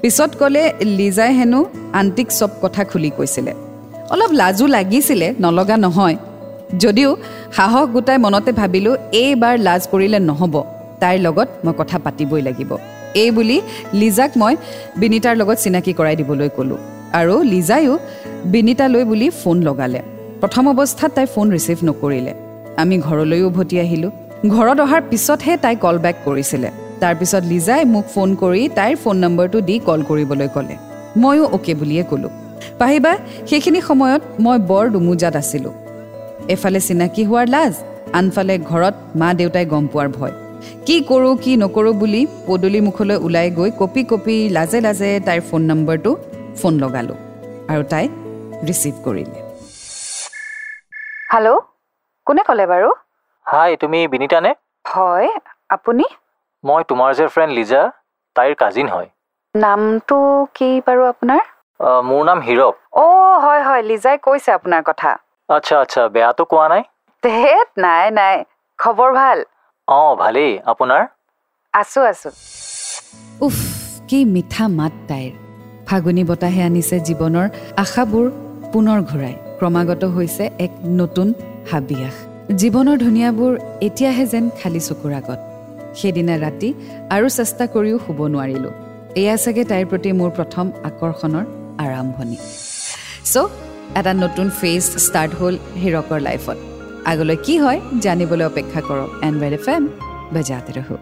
পিছত 0.01 0.31
ক'লে 0.39 0.63
লিজাই 0.99 1.31
হেনো 1.33 1.59
আণ্টিক 1.93 2.27
চব 2.39 2.51
কথা 2.61 2.81
খুলি 2.83 3.11
কৈছিলে। 3.17 3.53
অলপ 4.09 4.31
লাজো 4.31 4.65
লাগিছিলে 4.67 5.27
নলগা 5.39 5.77
নহয়। 5.77 6.15
যদিও 6.79 7.09
সাহস 7.57 7.85
গোটাই 7.89 8.17
মনতে 8.17 8.51
ভাবিলোঁ 8.51 8.95
এইবাৰ 9.21 9.55
লাজ 9.67 9.81
কৰিলে 9.91 10.19
নহ'ব। 10.19 10.55
তাইৰ 11.01 11.19
লগত 11.25 11.49
মই 11.65 11.73
কথা 11.77 11.97
পাতিবই 12.05 12.41
লাগিব। 12.41 12.71
এই 13.15 13.29
বুলি 13.31 13.57
লিজাক 13.93 14.31
মই 14.37 14.53
বিনীতাৰ 14.97 15.35
লগত 15.35 15.57
চিনাকি 15.63 15.91
কৰাই 15.93 16.15
দিবলৈ 16.15 16.49
ক'লোঁ। 16.57 16.79
আৰু 17.19 17.35
লিজায়ো 17.43 17.93
বিনীতালৈ 18.45 19.03
বুলি 19.03 19.27
ফোন 19.29 19.57
লগালে। 19.61 19.99
প্ৰথম 20.41 20.63
অৱস্থাত 20.73 21.11
তাই 21.15 21.25
ফোন 21.25 21.47
ৰিচিভ 21.55 21.77
নকৰিলে। 21.83 22.33
আমি 22.81 22.95
ঘৰলৈ 23.07 23.41
উভতি 23.41 23.75
আহিলোঁ। 23.79 24.11
ঘৰত 24.49 24.79
অহাৰ 24.79 25.01
পিছতহে 25.09 25.53
তাই 25.57 25.75
কল 25.75 25.95
বেক 25.97 26.15
কৰিছিলে। 26.25 26.69
তাৰপিছত 27.01 27.43
লিজাই 27.45 27.85
মোক 27.85 28.05
ফোন 28.13 28.29
কৰি 28.35 28.61
তাইৰ 28.77 28.95
ফোন 29.03 29.15
নম্বৰটো 29.17 29.57
দি 29.61 29.75
কল 29.87 29.99
কৰিবলৈ 30.09 30.47
ক'লে। 30.53 30.75
ময়ো 31.17 31.45
অ'কে 31.55 31.73
বুলিয়ে 31.73 32.03
ক'লোঁ। 32.03 32.29
পাহিবা 32.79 33.11
সেইখিনি 33.49 33.79
সময়ত 33.89 34.21
মই 34.45 34.57
বৰ 34.69 34.85
দুমোজাত 34.93 35.35
আছিলোঁ। 35.41 35.73
এফালে 36.53 36.79
চিনাকি 36.87 37.23
হোৱাৰ 37.29 37.47
লাজ 37.55 37.73
আনফালে 38.19 38.55
ঘৰত 38.69 38.95
মা 39.19 39.29
দেউতাই 39.39 39.65
গম 39.73 39.85
পোৱাৰ 39.93 40.09
ভয়। 40.17 40.33
কি 40.85 40.95
কৰোঁ 41.09 41.33
কি 41.43 41.51
নকৰোঁ 41.63 41.93
বুলি 42.01 42.21
পদূলি 42.47 42.79
মুখলৈ 42.87 43.17
ওলাই 43.25 43.47
গৈ 43.57 43.69
কপি 43.79 44.01
কপি 44.11 44.37
লাজে 44.55 44.79
লাজে 44.85 45.11
তাইৰ 45.27 45.41
ফোন 45.49 45.61
নম্বৰটো 45.71 46.11
ফোন 46.59 46.73
লগালোঁ 46.83 47.17
আৰু 47.71 47.83
তাই 47.91 48.05
ৰিচিভ 48.67 48.95
কৰিলে। 49.05 49.39
হেল্ল' 51.33 51.59
কোনে 52.27 52.43
ক'লে 52.47 52.65
বাৰু? 52.71 52.89
হাই 53.45 53.71
তুমি 53.81 53.99
বিনীতানে? 54.13 54.51
হয় 54.85 55.29
আপুনি? 55.75 56.05
মই 56.63 56.81
তোমাৰ 56.89 57.09
যে 57.19 57.25
ফ্ৰেণ্ড 57.33 57.51
লিজা 57.57 57.81
তাইৰ 58.35 58.53
কাজিন 58.61 58.87
হয়। 58.93 59.07
নামটো 59.55 60.17
কি 60.57 60.69
বাৰু 60.87 61.01
আপোনাৰ? 61.13 61.43
মোৰ 61.79 62.21
নাম 62.25 62.39
হীৰক। 62.41 62.73
অ' 62.93 63.39
হয় 63.41 63.61
হয় 63.63 63.81
লিজাই 63.81 64.17
কৈছে 64.17 64.49
আপোনাৰ 64.51 64.81
কথা। 64.83 65.11
আচ্ছা 65.49 65.75
আচ্ছা 65.79 66.01
বেয়াটো 66.07 66.43
কোৱা 66.45 66.67
নাই? 66.69 66.83
ধেত 67.23 67.67
নাই 67.77 68.05
নাই 68.11 68.35
খবৰ 68.79 69.09
ভাল? 69.13 69.37
অঁ 69.87 70.11
ভালেই 70.15 70.51
আপোনাৰ? 70.65 71.01
আছোঁ 71.73 72.03
আছোঁ। 72.05 72.31
উফ 73.41 73.57
কি 74.07 74.19
মিঠা 74.25 74.65
মাত 74.79 74.93
তাইৰ। 75.09 75.31
ফাগুনী 75.87 76.23
বতাহে 76.23 76.61
আনিছে 76.63 76.95
জীৱনৰ 77.07 77.47
আশাবোৰ 77.77 78.25
পুনৰ 78.73 78.99
ঘূৰাই। 79.09 79.35
ক্ৰমাগত 79.59 80.03
হৈছে 80.15 80.43
এক 80.59 80.71
নতুন 80.99 81.27
হাবিয়াস। 81.71 82.15
জীৱনৰ 82.61 82.97
ধুনীয়াবোৰ 82.97 83.51
এতিয়াহে 83.81 84.25
যেন 84.25 84.45
খালী 84.59 84.79
চকুৰ 84.79 85.11
আগত। 85.13 85.39
সেইদিনা 85.99 86.35
ৰাতি 86.45 86.69
আৰু 87.15 87.27
চেষ্টা 87.29 87.63
কৰিও 87.73 87.97
শুব 88.05 88.19
নোৱাৰিলোঁ। 88.33 88.73
এয়া 89.21 89.35
চাগে 89.43 89.63
তাইৰ 89.71 89.85
প্ৰতি 89.91 90.09
মোৰ 90.19 90.29
প্ৰথম 90.37 90.65
আকৰ্ষণৰ 90.89 91.45
আৰম্ভণি। 91.83 92.37
চ' 93.31 93.49
এটা 93.99 94.11
নতুন 94.23 94.47
ফেজ 94.59 94.83
ষ্টাৰ্ট 95.05 95.31
হ'ল 95.39 95.55
হিৰকৰ 95.81 96.19
লাইফত 96.27 96.57
আগলৈ 97.11 97.37
কি 97.45 97.55
হয় 97.63 97.79
জানিবলৈ 98.05 98.45
অপেক্ষা 98.51 98.81
কৰক 98.87 99.09
এণ্ড 99.27 99.35
ৰেড 99.43 99.53
এফ 99.59 99.67
এম 99.75 99.83
বজাতে 100.35 100.71
ৰহো। 100.77 100.95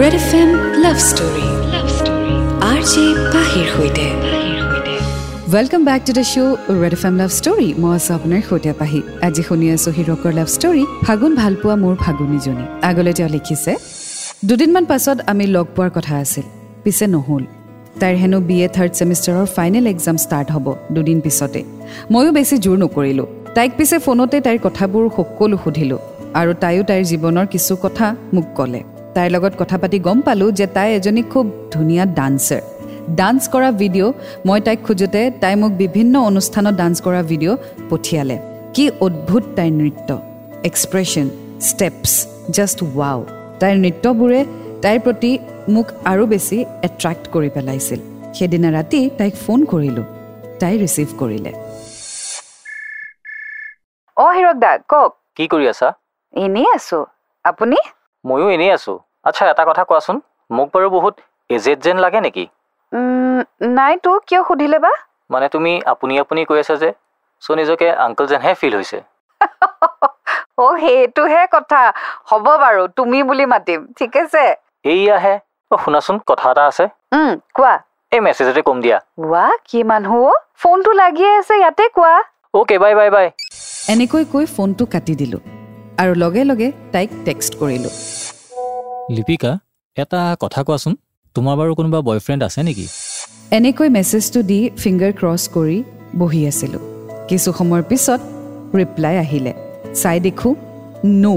Red 0.00 0.14
F 0.20 0.30
M 0.40 0.50
love 0.84 0.96
story 1.10 1.46
love 1.74 1.86
story 1.98 2.34
R 2.70 2.80
J 2.92 3.04
পাহিৰ 3.34 3.66
সৈতে। 3.74 4.06
Welcome 5.54 5.82
back 5.88 6.00
to 6.06 6.12
the 6.18 6.24
show' 6.32 6.56
Red 6.82 6.94
F 6.98 7.04
M 7.08 7.14
love 7.20 7.30
story 7.38 7.68
মই 7.82 7.92
আছোঁ 7.98 8.12
আপোনাৰ 8.18 8.40
সৈতে 8.48 8.70
পাহি। 8.80 9.00
আজি 9.26 9.42
শুনি 9.48 9.66
আছোঁ 9.76 9.92
হিৰকৰ 9.98 10.32
লাভ 10.38 10.48
ষ্টৰী 10.56 10.82
ফাগুন 11.04 11.32
ভালপোৱা 11.42 11.74
মোৰ 11.82 11.94
ফাগুনীজনী। 12.04 12.64
আগলৈ 12.88 13.12
তেওঁ 13.18 13.30
লিখিছে 13.36 13.72
দুদিনমান 14.48 14.84
পাছত 14.90 15.18
আমি 15.30 15.44
লগ 15.56 15.66
পোৱাৰ 15.76 15.90
কথা 15.96 16.14
আছিল 16.24 16.46
পিছে 16.84 17.06
নহ'ল। 17.14 17.44
তাইৰ 18.00 18.16
হেনো 18.22 18.38
বি 18.48 18.56
এ 18.66 18.68
থাৰ্ড 18.76 18.92
ছেমিষ্টাৰৰ 18.98 19.46
ফাইনেল 19.56 19.84
এক্সাম 19.92 20.16
ষ্টাৰ্ট 20.24 20.48
হ'ব 20.54 20.66
দুদিন 20.94 21.18
পিছতে। 21.24 21.60
ময়ো 22.12 22.30
বেছি 22.36 22.54
জোৰ 22.64 22.76
নকৰিলোঁ। 22.82 23.26
তাইক 23.56 23.70
পিছে 23.78 23.96
ফোনতে 24.04 24.36
তাইৰ 24.46 24.58
কথাবোৰ 24.66 25.04
সকলো 25.16 25.56
সুধিলোঁ 25.64 26.00
আৰু 26.40 26.52
তাইও 26.62 26.82
তাইৰ 26.90 27.04
জীৱনৰ 27.10 27.46
কিছু 27.54 27.72
কথা 27.84 28.06
মোক 28.34 28.46
ক'লে। 28.58 28.80
তাইৰ 29.14 29.30
লগত 29.34 29.52
কথা 29.60 29.76
পাতি 29.82 29.98
গম 30.06 30.18
পালোঁ 30.26 30.50
যে 30.58 30.66
তাই 30.76 30.88
এজনী 30.98 31.22
খুব 31.32 31.46
ধুনীয়া 31.74 32.04
ডান্সাৰ 32.18 32.62
ডান্স 33.20 33.42
কৰা 33.52 33.70
ভিডিঅ' 33.80 34.12
মই 34.46 34.58
তাইক 34.66 34.80
খোজোতে 34.86 35.22
তাই 35.42 35.54
মোক 35.60 35.72
বিভিন্ন 35.82 36.14
অনুষ্ঠানত 36.30 36.74
ডান্স 36.80 36.96
কৰা 37.06 37.20
ভিডিঅ' 37.30 37.56
পঠিয়ালে। 37.90 38.36
কি 38.74 38.84
অদ্ভুত 39.06 39.44
তাইৰ 39.56 39.72
নৃত্য। 39.80 40.08
এক্সপ্ৰেশ্যন 40.70 41.26
ষ্টেপছ 41.68 42.12
জাষ্ট 42.56 42.78
ৱাও 42.98 43.20
তাইৰ 43.60 43.76
নৃত্যবোৰে 43.84 44.40
তাইৰ 44.82 44.98
প্ৰতি 45.06 45.30
মোক 45.68 45.88
আৰু 46.04 46.24
বেছি 46.26 46.56
এট্ৰেক্ট 46.82 47.24
কৰি 47.32 47.48
পেলাইছিল। 47.50 48.00
সেইদিনা 48.34 48.68
ৰাতি 48.70 49.00
তাইক 49.18 49.34
ফোন 49.36 49.64
কৰিলোঁ। 49.64 50.04
তাই 50.60 50.74
ৰিচিভ 50.78 51.08
কৰিলে। 51.18 51.52
অ 54.16 54.26
হিৰক 54.32 54.56
দা 54.58 54.70
কওক। 54.88 55.12
কি 55.36 55.44
কৰি 55.48 55.68
আছা? 55.68 55.88
এনেই 56.34 56.68
আছো। 56.74 57.00
আপুনি? 57.44 57.76
ময়ো 58.24 58.46
এনেই 58.50 58.70
আছোঁ। 58.70 58.96
আচ্ছা 59.22 59.42
এটা 59.50 59.64
কথা 59.64 59.82
কোৱাচোন। 59.84 60.16
মোক 60.50 60.68
বাৰু 60.74 60.88
বহুত 60.90 61.14
এজেড 61.50 61.78
যেন 61.80 61.96
লাগে 61.98 62.20
নেকি? 62.20 62.44
নাইতো 63.76 64.12
কিয় 64.26 64.42
সুধিলে 64.44 64.78
বা? 64.78 64.92
মানে 65.30 65.46
তুমি 65.48 65.72
আপুনি 65.86 66.14
আপুনি 66.18 66.40
কৈ 66.44 66.58
আছা 66.60 66.76
যে 66.76 66.90
চ' 67.42 67.50
নিজকে 67.56 67.86
আংকল 68.04 68.26
যেনহে 68.26 68.52
ফিল 68.54 68.74
হৈছে। 68.76 68.98
অ 70.58 70.66
সেইটোহে 70.76 71.42
কথা। 71.52 71.82
হ'ব 72.30 72.46
বাৰু 72.64 72.82
তুমি 72.96 73.18
বুলি 73.22 73.44
মাতিম। 73.46 73.80
ঠিক 73.98 74.12
আছে? 74.16 74.44
এইয়াহে। 74.84 75.34
অ' 75.70 75.78
শুনাচোন 75.84 76.16
কথা 76.26 76.46
এটা 76.50 76.62
আছে। 76.66 76.84
উম, 77.12 77.32
কোৱা। 77.54 77.74
এই 78.12 78.20
মেছেজতে 78.20 78.62
কম 78.62 78.76
দিয়া। 78.80 78.98
ৱা 79.32 79.46
কি 79.64 79.78
মানুহ 79.82 80.12
অ? 80.24 80.32
ফোনটো 80.54 80.90
লাগিয়ে 80.92 81.32
আছে 81.38 81.54
ইয়াতে 81.58 81.84
কোৱা। 81.94 82.14
Okay 82.54 82.76
bye 82.78 82.94
bye 82.94 83.08
bye. 83.10 83.26
এনেকৈ 83.88 84.24
কৈ 84.32 84.44
ফোনটো 84.46 84.84
কাটি 84.86 85.14
দিলোঁ 85.14 85.40
আৰু 85.98 86.12
লগে 86.14 86.42
লগে 86.44 86.68
তাইক 86.92 87.10
টেক্সট 87.24 87.52
কৰিলোঁ। 87.60 87.92
লিপিকা 89.10 89.52
এটা 89.96 90.20
কথা 90.40 90.60
কোৱাচোন 90.62 90.92
তোমাৰ 91.36 91.54
বাৰু 91.60 91.72
কোনোবা 91.74 92.00
বয়ফ্ৰেণ্ড 92.00 92.42
আছে 92.44 92.60
নেকি? 92.62 92.86
এনেকৈ 93.52 93.88
মেছেজটো 93.88 94.40
দি 94.42 94.58
ফিংগাৰ 94.78 95.12
ক্ৰছ 95.12 95.42
কৰি 95.54 95.78
বহি 96.16 96.40
আছিলোঁ। 96.46 96.82
কিছু 97.28 97.48
সময়ৰ 97.52 97.82
পিছত 97.82 98.20
ৰিপ্লাই 98.74 99.14
আহিলে। 99.24 99.52
চাই 99.94 100.18
দেখোঁ 100.20 100.52
নো 101.22 101.34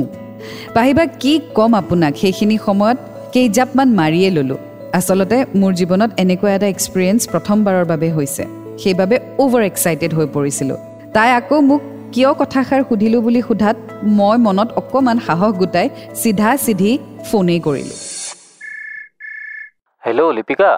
পাহিবা 0.74 1.04
কি 1.22 1.34
ক'ম 1.54 1.72
আপোনাক 1.76 2.14
সেইখিনি 2.16 2.58
সময়ত 2.66 2.98
কেইজাপমান 3.34 3.90
মাৰিয়ে 4.00 4.30
ল'লোঁ। 4.30 4.60
আচলতে 4.94 5.38
মোৰ 5.56 5.72
জীৱনত 5.80 6.12
এনেকুৱা 6.24 6.50
এটা 6.58 6.68
এক্সপিৰিয়েঞ্চ 6.74 7.22
প্ৰথমবাৰৰ 7.32 7.86
বাবে 7.92 8.08
হৈছে। 8.18 8.44
সেইবাবে 8.82 9.16
অ'ভাৰ 9.44 9.64
এক্সাইটেড 9.72 10.12
হৈ 10.18 10.28
পৰিছিলোঁ। 10.36 10.78
তাই 11.14 11.30
আকৌ 11.40 11.58
মোক 11.70 11.82
কিয় 12.14 12.32
কথাষাৰ 12.42 12.82
সুধিলোঁ 12.90 13.22
বুলি 13.22 13.42
সোধাত 13.42 13.78
মই 14.18 14.38
মনত 14.48 14.70
অকণমান 14.82 15.18
সাহস 15.28 15.52
গোটাই 15.62 15.88
চিধা 16.22 16.50
চিধি 16.66 16.92
ফোনেই 17.28 17.60
কৰিলোঁ। 17.68 17.98
হেল্ল' 20.04 20.32
লিপিকা 20.32 20.72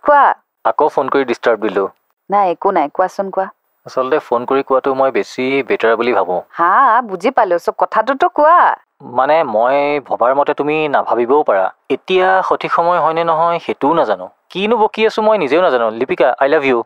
কোৱা? 0.00 0.24
আকৌ 0.64 0.86
ফোন 0.88 1.06
কৰি 1.08 1.24
ডিষ্টাৰ্ব 1.24 1.58
দিলোঁ। 1.62 1.86
নাই 2.30 2.44
একো 2.50 2.68
নাই 2.70 2.86
কোৱাচোন 2.94 3.26
কোৱা? 3.30 3.46
আচলতে 3.86 4.18
ফোন 4.26 4.40
কৰি 4.44 4.62
কোৱাটো 4.68 4.90
মই 4.94 5.10
বেছি 5.10 5.44
বেটাৰ 5.68 5.94
বুলি 5.96 6.12
ভাবোঁ। 6.12 6.40
হা 6.58 6.72
বুজি 7.08 7.30
পালো 7.36 7.56
চ 7.58 7.66
কথাটোতো 7.78 8.26
কোৱা। 8.34 8.58
মানে 9.00 9.36
মই 9.46 9.76
ভবাৰ 10.06 10.32
মতে 10.34 10.52
তুমি 10.54 10.76
নাভাবিবও 10.88 11.42
পাৰা। 11.42 11.64
এতিয়া 11.88 12.26
সঠিক 12.42 12.70
সময় 12.72 13.00
হয়নে 13.00 13.22
নহয় 13.24 13.58
সেইটোও 13.58 13.92
নাজানো। 13.94 14.26
কিনো 14.50 14.76
বকি 14.76 15.00
আছোঁ 15.06 15.22
মই 15.22 15.36
নিজেও 15.38 15.60
নাজানো। 15.62 15.86
লিপিকা 15.98 16.28
আই 16.40 16.48
লাভ 16.48 16.64
ইউ 16.64 16.78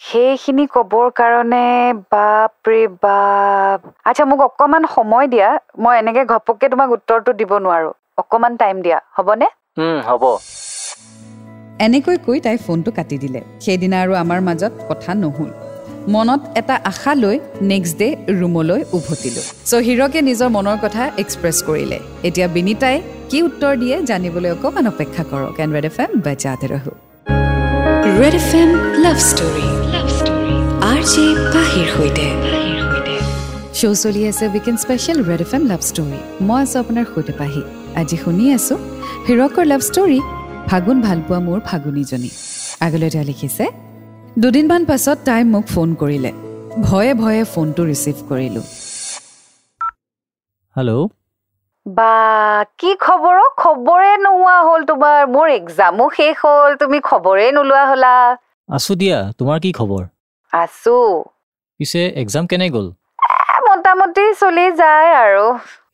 সেইখিনি 0.00 0.64
ক'বৰ 0.66 1.06
কাৰণে 1.10 1.66
বাপ 2.10 2.52
ৰে 2.68 2.80
বাপ। 3.02 3.78
আচ্ছা 4.04 4.24
মোক 4.24 4.40
অকণমান 4.40 4.84
সময় 4.94 5.26
দিয়া। 5.26 5.48
মই 5.78 5.94
এনেকে 5.98 6.22
ঘপককে 6.24 6.66
তোমাক 6.68 6.88
উত্তৰটো 6.90 7.30
দিব 7.32 7.52
নোৱাৰো। 7.58 7.90
অকণমান 8.16 8.52
টাইম 8.56 8.76
দিয়া। 8.82 8.98
হ'বনে? 9.16 9.48
হ'ব। 10.06 10.24
এনেকৈ 11.80 12.16
কৈ 12.16 12.38
তাই 12.40 12.56
ফোনটো 12.56 12.90
কাটি 12.90 13.16
দিলে। 13.18 13.40
সেইদিনা 13.60 13.96
আৰু 14.02 14.12
আমাৰ 14.14 14.38
মাজত 14.40 14.72
কথা 14.88 15.10
নহ'ল। 15.14 15.50
মনত 16.14 16.40
এটা 16.60 16.74
আশা 16.90 17.12
লৈ 17.22 17.36
নেক্সট 17.72 17.94
ডে 18.00 18.08
ৰুমলৈ 18.40 18.80
উভতিলোঁ। 18.96 19.46
চ' 19.70 19.82
হিৰকে 19.86 20.20
নিজৰ 20.28 20.48
মনৰ 20.56 20.76
কথা 20.84 21.02
এক্সপ্ৰেছ 21.22 21.56
কৰিলে। 21.68 21.98
এতিয়া 22.28 22.46
বিনীতাই 22.56 22.96
কি 23.30 23.38
উত্তৰ 23.48 23.72
দিয়ে 23.82 23.96
জানিবলৈ 24.10 24.50
অকণমান 24.56 24.86
অপেক্ষা 24.92 25.22
কৰক। 25.30 25.54
এণ্ড 25.62 25.72
ৰেড 25.76 25.86
এফ 25.90 25.98
এম 26.04 26.10
বেজাতে 26.26 26.66
ৰহো। 26.72 26.92
Red 28.20 28.34
F 28.40 28.50
M 28.60 28.70
love 29.04 29.18
story 29.30 29.66
R 30.90 31.00
J 31.12 31.24
পাহিৰ 31.54 31.86
সৈতে। 31.96 32.26
শ্ব' 33.78 33.98
চলি 34.02 34.22
আছে 34.30 34.44
weekend 34.54 34.78
special 34.84 35.18
Red 35.30 35.40
F 35.46 35.52
M 35.56 35.62
love 35.72 35.80
story 35.90 36.18
মই 36.48 36.58
আছোঁ 36.64 36.78
আপোনাৰ 36.84 37.04
সৈতে 37.12 37.32
পাহি। 37.40 37.62
আজি 38.00 38.16
শুনি 38.24 38.44
আছোঁ 38.56 38.78
হিৰকৰ 39.26 39.64
লাভ 39.72 39.80
ষ্টৰী 39.88 40.18
ফাগুন 40.68 40.96
ভালপোৱা 41.06 41.38
মোৰ 41.46 41.58
ফাগুনীজনী। 41.68 42.30
আগলৈ 42.86 43.08
তেওঁ 43.14 43.24
লিখিছে 43.30 43.64
দুদিনমান 44.38 44.84
পাছত 44.84 45.18
তাই 45.24 45.42
মোক 45.44 45.64
ফোন 45.66 45.94
কৰিলে। 45.94 46.30
ভয়ে 46.82 47.14
ভয়ে 47.14 47.44
ফোনটো 47.44 47.82
ৰিচিভ 47.84 48.16
কৰিলোঁ। 48.28 48.62
হেল্ল' 50.76 51.08
বা 51.86 52.14
কি 52.78 52.94
খবৰ 52.94 53.36
অ? 53.38 53.46
খবৰে 53.56 54.16
নোহোৱা 54.16 54.56
হ'ল 54.62 54.82
তোমাৰ। 54.84 55.18
মোৰ 55.26 55.48
এক্সামো 55.48 56.10
শেষ 56.10 56.34
হ'ল। 56.44 56.70
তুমি 56.76 57.00
খবৰে 57.00 57.52
নোলোৱা 57.52 57.84
হ'লা। 57.86 58.14
আছোঁ 58.68 58.96
দিয়া। 58.96 59.18
তোমাৰ 59.38 59.60
কি 59.60 59.72
খবৰ? 59.72 60.02
আছো। 60.52 61.24
পিছে 61.76 62.02
এক্সাম 62.16 62.46
কেনে 62.46 62.68
গ'ল? 62.70 62.86
মোটামুটি 63.68 64.24
চলি 64.34 64.66
যায় 64.72 65.10
আৰু। 65.14 65.46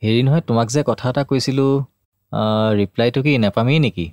হেৰি 0.05 0.23
নহয় 0.23 0.41
তোমাক 0.41 0.67
যে 0.69 0.83
কথা 0.83 1.09
এটা 1.09 1.23
কৈছিলোঁ 1.25 1.73
ৰিপ্লাইটো 2.81 3.21
কি 3.23 3.39
নাপামেই 3.39 3.79
নেকি? 3.79 4.07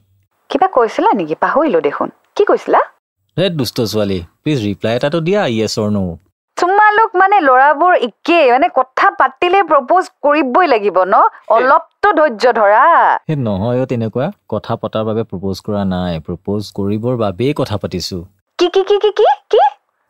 কিবা 0.49 0.67
কৈছিলা 0.67 1.11
নেকি? 1.13 1.35
পাহৰিলো 1.35 1.79
দেখোন। 1.81 2.09
কি 2.35 2.43
কৈছিলা? 2.45 2.94
হে 3.37 3.45
দুষ্ট 3.51 3.77
ছোৱালী 3.91 4.17
প্লিজ 4.41 4.59
ৰিপ্লাই 4.65 4.93
এটাতো 4.95 5.19
দিয়া 5.19 5.41
য়েছ 5.51 5.75
অৰ 5.79 5.89
ন' 5.89 6.13
তোমালোক 6.57 7.09
মানে 7.21 7.37
ল'ৰাবোৰ 7.39 7.93
একেই 8.07 8.45
মানে 8.51 8.67
কথা 8.75 9.07
পাতিলে 9.19 9.59
প্ৰপ'জ 9.63 10.03
কৰিবই 10.23 10.65
লাগিব 10.67 10.97
ন? 11.05 11.15
অলপতো 11.49 12.09
ধৈৰ্য 12.11 12.45
ধৰা। 12.59 12.85
সেই 13.27 13.37
নহয় 13.41 13.81
অ' 13.81 13.89
তেনেকুৱা। 13.91 14.27
কথা 14.49 14.73
পতাৰ 14.81 15.03
বাবে 15.03 15.23
প্ৰপ'জ 15.31 15.57
কৰা 15.67 15.81
নাই। 15.85 16.13
প্ৰপ'জ 16.27 16.61
কৰিবৰ 16.73 17.13
বাবেই 17.17 17.51
কথা 17.53 17.75
পাতিছোঁ। 17.77 18.21
কি 18.59 18.67
কি 18.69 18.81
কি 18.83 18.97
কি 19.03 19.11
কি 19.19 19.27
কি? 19.51 19.61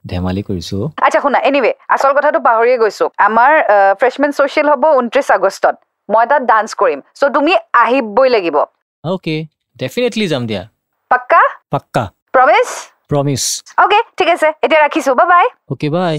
ধেমালি 0.06 0.42
কৰিছোঁ। 0.44 0.82
আচ্ছা 1.02 1.20
শুনা 1.20 1.40
এনিৱে 1.42 1.72
আচল 1.90 2.12
কথাটো 2.14 2.40
পাহৰিয়ে 2.40 2.78
গৈছো। 2.78 3.06
আমাৰ 3.20 3.52
ফ্ৰেছমেন 4.00 4.32
ছ'চিয়েল 4.32 4.68
হ'ব 4.70 4.84
ঊনত্ৰিছ 5.00 5.28
আগষ্টত। 5.32 5.76
মই 6.10 6.26
তাত 6.30 6.42
ডান্স 6.46 6.70
কৰিম। 6.78 7.00
চ' 7.20 7.34
তুমি 7.34 7.54
আহিবই 7.84 8.28
লাগিব। 8.30 8.58
অ'কে 9.04 9.36
ডেফিনেটলি 9.78 10.26
যাম 10.28 10.44
দিয়া। 10.48 10.64
পাক্কা? 11.12 11.42
পাক্কা। 11.72 12.04
প্ৰমিছ 12.34 12.70
প্ৰমিছ 13.10 13.44
অ'কে 13.84 14.00
ঠিক 14.18 14.30
আছে 14.36 14.48
এতিয়া 14.66 14.82
ৰাখিছো 14.86 15.12
বা 15.20 15.26
বাই 15.32 15.46
অ'কে 15.74 15.90
বাই 15.96 16.16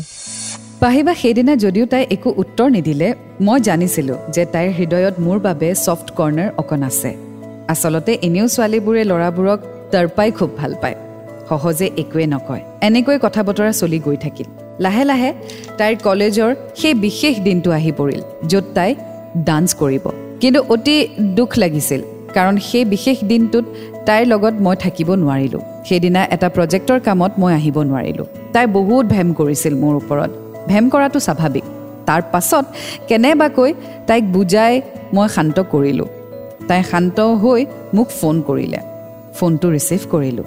পাহিবা 0.83 1.13
সেইদিনা 1.23 1.53
যদিও 1.65 1.87
তাই 1.93 2.05
একো 2.15 2.31
উত্তৰ 2.43 2.69
নিদিলে 2.77 3.09
মই 3.47 3.59
জানিছিলোঁ 3.69 4.19
যে 4.35 4.43
তাইৰ 4.55 4.71
হৃদয়ত 4.79 5.15
মোৰ 5.27 5.39
বাবে 5.47 5.69
ছফ্ট 5.85 6.09
কৰ্ণাৰ 6.19 6.51
অকণ 6.63 6.81
আছে। 6.91 7.11
আচলতে 7.73 8.13
এনেও 8.27 8.47
ছোৱালীবোৰে 8.55 9.03
ল'ৰাবোৰক 9.11 9.59
তৰ্পাই 9.93 10.29
খুব 10.39 10.51
ভাল 10.61 10.73
পায় 10.83 10.97
সহজে 11.49 11.87
একোৱে 12.03 12.27
নকয়। 12.35 12.63
এনেকৈ 12.89 13.19
কথা 13.25 13.41
বতৰা 13.49 13.73
চলি 13.81 13.99
গৈ 14.07 14.17
থাকিল। 14.25 14.49
লাহে 14.85 15.05
লাহে 15.11 15.31
তাইৰ 15.79 15.95
কলেজৰ 16.07 16.51
সেই 16.81 16.95
বিশেষ 17.07 17.35
দিনটো 17.47 17.69
আহি 17.79 17.93
পৰিল 18.01 18.21
য'ত 18.51 18.67
তাই 18.77 18.91
ডান্স 19.49 19.69
কৰিব। 19.81 20.05
কিন্তু 20.43 20.61
অতি 20.75 20.97
দুখ 21.39 21.51
লাগিছিল 21.63 22.01
কাৰণ 22.37 22.55
সেই 22.69 22.85
বিশেষ 22.95 23.17
দিনটোত 23.31 23.65
তাইৰ 24.09 24.25
লগত 24.33 24.55
মই 24.67 24.77
থাকিব 24.85 25.09
নোৱাৰিলোঁ। 25.23 25.63
সেইদিনা 25.89 26.21
এটা 26.35 26.49
প্ৰজেক্টৰ 26.57 26.99
কামত 27.07 27.33
মই 27.43 27.53
আহিব 27.59 27.77
নোৱাৰিলোঁ। 27.91 28.27
তাই 28.55 28.67
বহুত 28.77 29.05
ভেম 29.15 29.29
কৰিছিল 29.39 29.75
মোৰ 29.83 29.95
ওপৰত। 30.01 30.31
ভেম 30.71 30.85
কৰাটো 30.91 31.19
স্বাভাৱিক। 31.27 31.65
তাৰ 32.07 32.23
পাছত 32.33 32.65
কেনেবাকৈ 33.09 33.71
তাইক 34.09 34.25
বুজাই 34.33 34.75
মই 35.15 35.27
শান্ত 35.29 35.57
কৰিলোঁ। 35.73 36.09
তাই 36.69 36.81
শান্ত 36.83 37.19
হৈ 37.43 37.61
মোক 37.95 38.09
ফোন 38.21 38.37
কৰিলে। 38.49 38.81
ফোনটো 39.39 39.67
ৰিচিভ 39.75 40.01
কৰিলোঁ। 40.13 40.47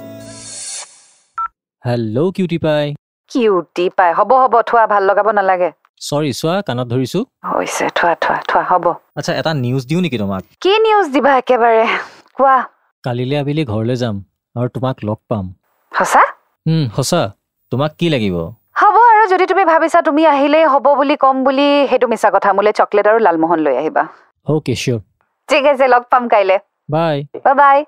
hello 1.83 2.31
cutie 2.35 2.57
pie. 2.57 2.85
Cutie 3.31 3.85
pie. 3.97 4.09
হ'ব 4.13 4.31
হ'ব 4.41 4.55
থোৱা। 4.69 4.83
ভাল 4.93 5.03
লগাব 5.09 5.27
নালাগে। 5.31 5.69
চৰি 6.01 6.31
চোৱা 6.39 6.55
কাণত 6.67 6.87
ধৰিছোঁ। 6.93 7.23
হৈছে 7.51 7.85
থোৱা 7.97 8.13
থোৱা 8.23 8.39
থোৱা। 8.49 8.63
হ'ব। 8.71 8.85
আচ্ছা 9.15 9.31
এটা 9.39 9.51
নিউজ 9.53 9.83
দিওঁ 9.89 10.01
নেকি 10.01 10.17
তোমাক? 10.17 10.43
কি 10.61 10.73
নিউজ 10.85 11.05
দিবা 11.13 11.31
একেবাৰে? 11.41 11.85
কোৱা। 12.37 12.57
কালিলৈ 13.03 13.37
আবেলি 13.41 13.63
ঘৰলৈ 13.73 13.95
যাম 14.01 14.15
আৰু 14.55 14.69
তোমাক 14.75 14.97
লগ 15.07 15.19
পাম। 15.29 15.45
সঁচা? 15.91 16.23
হুম, 16.65 16.85
সঁচা। 16.95 17.21
তোমাক 17.71 17.91
কি 17.99 18.07
লাগিব? 18.13 18.35
হ'ব 18.79 18.95
আৰু 19.11 19.23
যদি 19.33 19.45
তুমি 19.51 19.63
ভাবিছা 19.71 19.99
তুমি 20.01 20.23
আহিলেই 20.33 20.65
হ'ব 20.73 20.85
বুলি 20.99 21.15
ক'ম 21.23 21.35
বুলি 21.43 21.67
সেইটো 21.89 22.07
মিছা 22.11 22.29
কথা। 22.35 22.49
মোলৈ 22.57 22.73
চকলেট 22.79 23.05
আৰু 23.11 23.19
লালমোহন 23.25 23.59
লৈ 23.65 23.75
আহিবা। 23.81 24.03
অ'কে 24.47 24.73
চিয়'ৰ 24.81 24.99
ঠিক 25.49 25.63
আছে 25.71 25.85
লগ 25.93 26.03
পাম 26.11 26.23
কাইলৈ। 26.27 26.57
বাই 26.89 27.17
বাই 27.45 27.55
বাই 27.61 27.79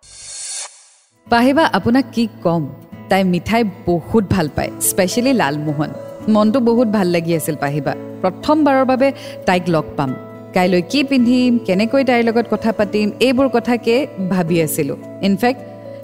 পাহিবা 1.27 1.63
আপোনাক 1.77 2.05
কি 2.15 2.23
ক'ম? 2.43 2.63
তাই 3.09 3.21
মিঠাই 3.33 3.63
বহুত 3.87 4.23
ভাল 4.33 4.47
পায় 4.55 4.71
স্পেচিয়েলি 4.89 5.33
লালমোহন। 5.33 5.91
মনটো 6.33 6.59
বহুত 6.69 6.87
ভাল 6.97 7.07
লাগি 7.15 7.31
আছিল 7.39 7.55
পাহিবা। 7.63 7.93
প্ৰথমবাৰৰ 8.21 8.85
বাবে 8.91 9.07
তাইক 9.47 9.63
লগ 9.75 9.85
পাম। 9.97 10.11
কাইলৈ 10.55 10.81
কি 10.91 10.99
পিন্ধিম 11.09 11.51
কেনেকৈ 11.67 12.03
তাইৰ 12.09 12.23
লগত 12.29 12.45
কথা 12.53 12.71
পাতিম 12.79 13.07
এইবোৰ 13.25 13.47
কথাকে 13.57 13.95
ভাবি 14.29 14.57
আছিলোঁ। 14.65 14.97
ইনফেক্ট 15.27 15.61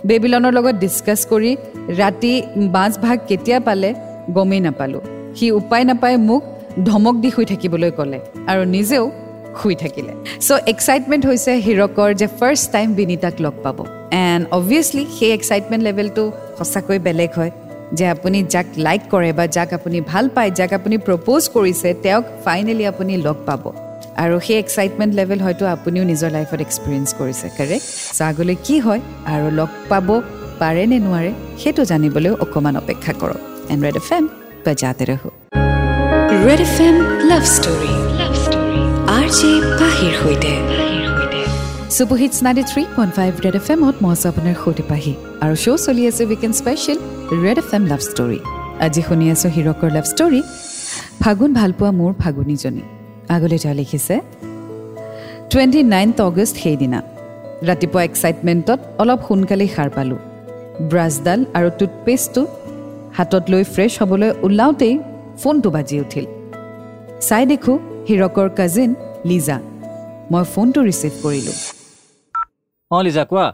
বেবিলনৰ 0.07 0.53
লগত 0.57 0.75
ডিছকাছ 0.83 1.19
কৰি 1.31 1.51
ৰাতি 2.01 2.33
বাজ 2.75 2.93
ভাগ 3.05 3.17
কেতিয়া 3.29 3.59
পালে 3.67 3.89
গমেই 4.35 4.61
নাপালোঁ। 4.65 5.03
সি 5.37 5.45
উপায় 5.51 5.83
নাপাই 5.89 6.13
মোক 6.29 6.43
ধমক 6.87 7.15
দি 7.23 7.29
শুই 7.35 7.45
থাকিবলৈ 7.51 7.91
ক'লে 7.97 8.19
আৰু 8.51 8.63
নিজেও 8.75 9.05
শুই 9.59 9.75
থাকিলে। 9.83 10.13
চ' 10.47 10.61
এক্সাইটমেণ্ট 10.73 11.23
হৈছে 11.29 11.51
হিৰকৰ 11.65 12.09
যে 12.21 12.27
ফাৰ্ষ্ট 12.39 12.65
টাইম 12.75 12.87
বিনীতাক 12.99 13.35
লগ 13.45 13.55
পাব। 13.63 13.77
এণ্ড 14.25 14.43
অবভিয়াছলি 14.57 15.03
সেই 15.17 15.31
এক্সাইটমেণ্ট 15.37 15.83
লেভেলটো 15.87 16.23
সঁচাকৈ 16.57 16.99
বেলেগ 17.07 17.31
হয়। 17.39 17.51
যে 17.97 18.05
আপুনি 18.15 18.39
যাক 18.53 18.67
লাইক 18.77 19.01
কৰে 19.11 19.31
বা 19.37 19.45
যাক 19.47 19.69
আপুনি 19.73 19.97
ভাল 20.11 20.25
পায় 20.35 20.51
যাক 20.59 20.71
আপুনি 20.73 20.95
প্ৰপ'জ 21.07 21.43
কৰিছে 21.55 21.89
তেওঁক 22.03 22.25
ফাইনেলি 22.45 22.85
আপুনি 22.85 23.13
লগ 23.17 23.37
পাব। 23.45 23.63
আৰু 24.23 24.35
সেই 24.45 24.57
এক্সাইটমেণ্ট 24.63 25.11
লেভেল 25.19 25.39
হয়তো 25.45 25.63
আপুনিও 25.75 26.03
নিজৰ 26.11 26.29
লাইফত 26.37 26.59
এক্সপিৰিয়েঞ্চ 26.67 27.09
কৰিছে 27.19 27.47
কাৰেক্ট 27.57 27.85
চ' 28.17 28.21
আগলৈ 28.29 28.55
কি 28.67 28.75
হয় 28.85 29.01
আৰু 29.33 29.47
লগ 29.59 29.69
পাব 29.91 30.07
পাৰে 30.61 30.83
নে 30.91 30.97
নোৱাৰে 31.05 31.31
সেইটো 31.61 31.81
জানিবলৈও 31.91 32.33
অকণমান 32.43 32.75
অপেক্ষা 32.81 33.13
কৰক। 33.21 33.39
এণ্ড 33.71 33.81
ৰেড 33.85 33.97
এফ 34.01 34.09
এম 34.17 34.25
বজাতে 34.65 35.03
ৰহো। 35.09 35.29
Red 36.47 36.61
F 36.67 36.75
M 36.87 36.95
love 37.31 37.43
story 37.55 37.93
love 38.21 38.33
story 38.45 38.81
R 39.17 39.27
J 39.37 39.51
পাহিৰ 39.81 40.13
সৈতে 40.21 40.53
superhits 41.97 42.37
ninety 42.45 42.63
three 42.71 42.81
point 42.95 43.11
five 43.17 43.31
Red 43.45 43.55
F 43.59 43.67
এমত 43.73 43.95
মই 44.03 44.11
আছোঁ 44.15 44.27
আপোনাৰ 44.31 44.55
সৈতে 44.63 44.83
পাহি। 44.91 45.13
আৰু 45.43 45.55
শ্ব' 45.63 45.79
চলি 45.85 46.03
আছে 46.09 46.21
weekend 46.29 46.55
special 46.61 46.97
Red 47.45 47.57
F 47.63 47.69
M 47.77 47.83
love 47.91 48.01
story 48.09 48.39
আজি 48.85 49.01
শুনি 49.07 49.25
আছোঁ 49.33 49.49
হিৰকৰ 49.55 49.89
লাভ 49.97 50.05
ষ্টৰী 50.13 50.41
ফাগুন 51.21 51.49
ভালপোৱা 51.59 51.89
মোৰ 51.99 52.11
ফাগুনীজনী। 52.21 52.83
আগলৈ 53.35 53.57
তেওঁ 53.63 53.75
লিখিছে। 53.81 54.15
টুৱেণ্টি 55.49 55.81
নাইনথ 55.93 56.17
অগষ্ট 56.27 56.55
সেইদিনা 56.63 56.99
ৰাতিপুৱা 57.69 58.01
এক্সাইটমেণ্টত 58.09 58.79
অলপ 59.01 59.19
সোনকালেই 59.27 59.69
সাৰ 59.75 59.89
পালোঁ। 59.95 60.19
ব্ৰাছডাল 60.91 61.39
আৰু 61.57 61.69
টুথপেষ্টটো 61.79 62.41
হাতত 63.17 63.43
লৈ 63.51 63.63
ফ্ৰেছ 63.73 63.93
হ'বলৈ 64.01 64.29
ওলাওঁতেই 64.45 64.95
ফোনটো 65.41 65.69
বাজি 65.75 65.95
উঠিল। 66.03 66.25
চাই 67.27 67.43
দেখোঁ 67.51 67.77
হিৰকৰ 68.07 68.47
কাজিন 68.59 68.89
লিজা 69.29 69.57
মই 70.31 70.43
ফোনটো 70.53 70.79
ৰিচিভ 70.87 71.13
কৰিলোঁ। 71.23 71.57
অঁ 72.91 73.01
লিজা 73.05 73.23
কোৱা? 73.31 73.47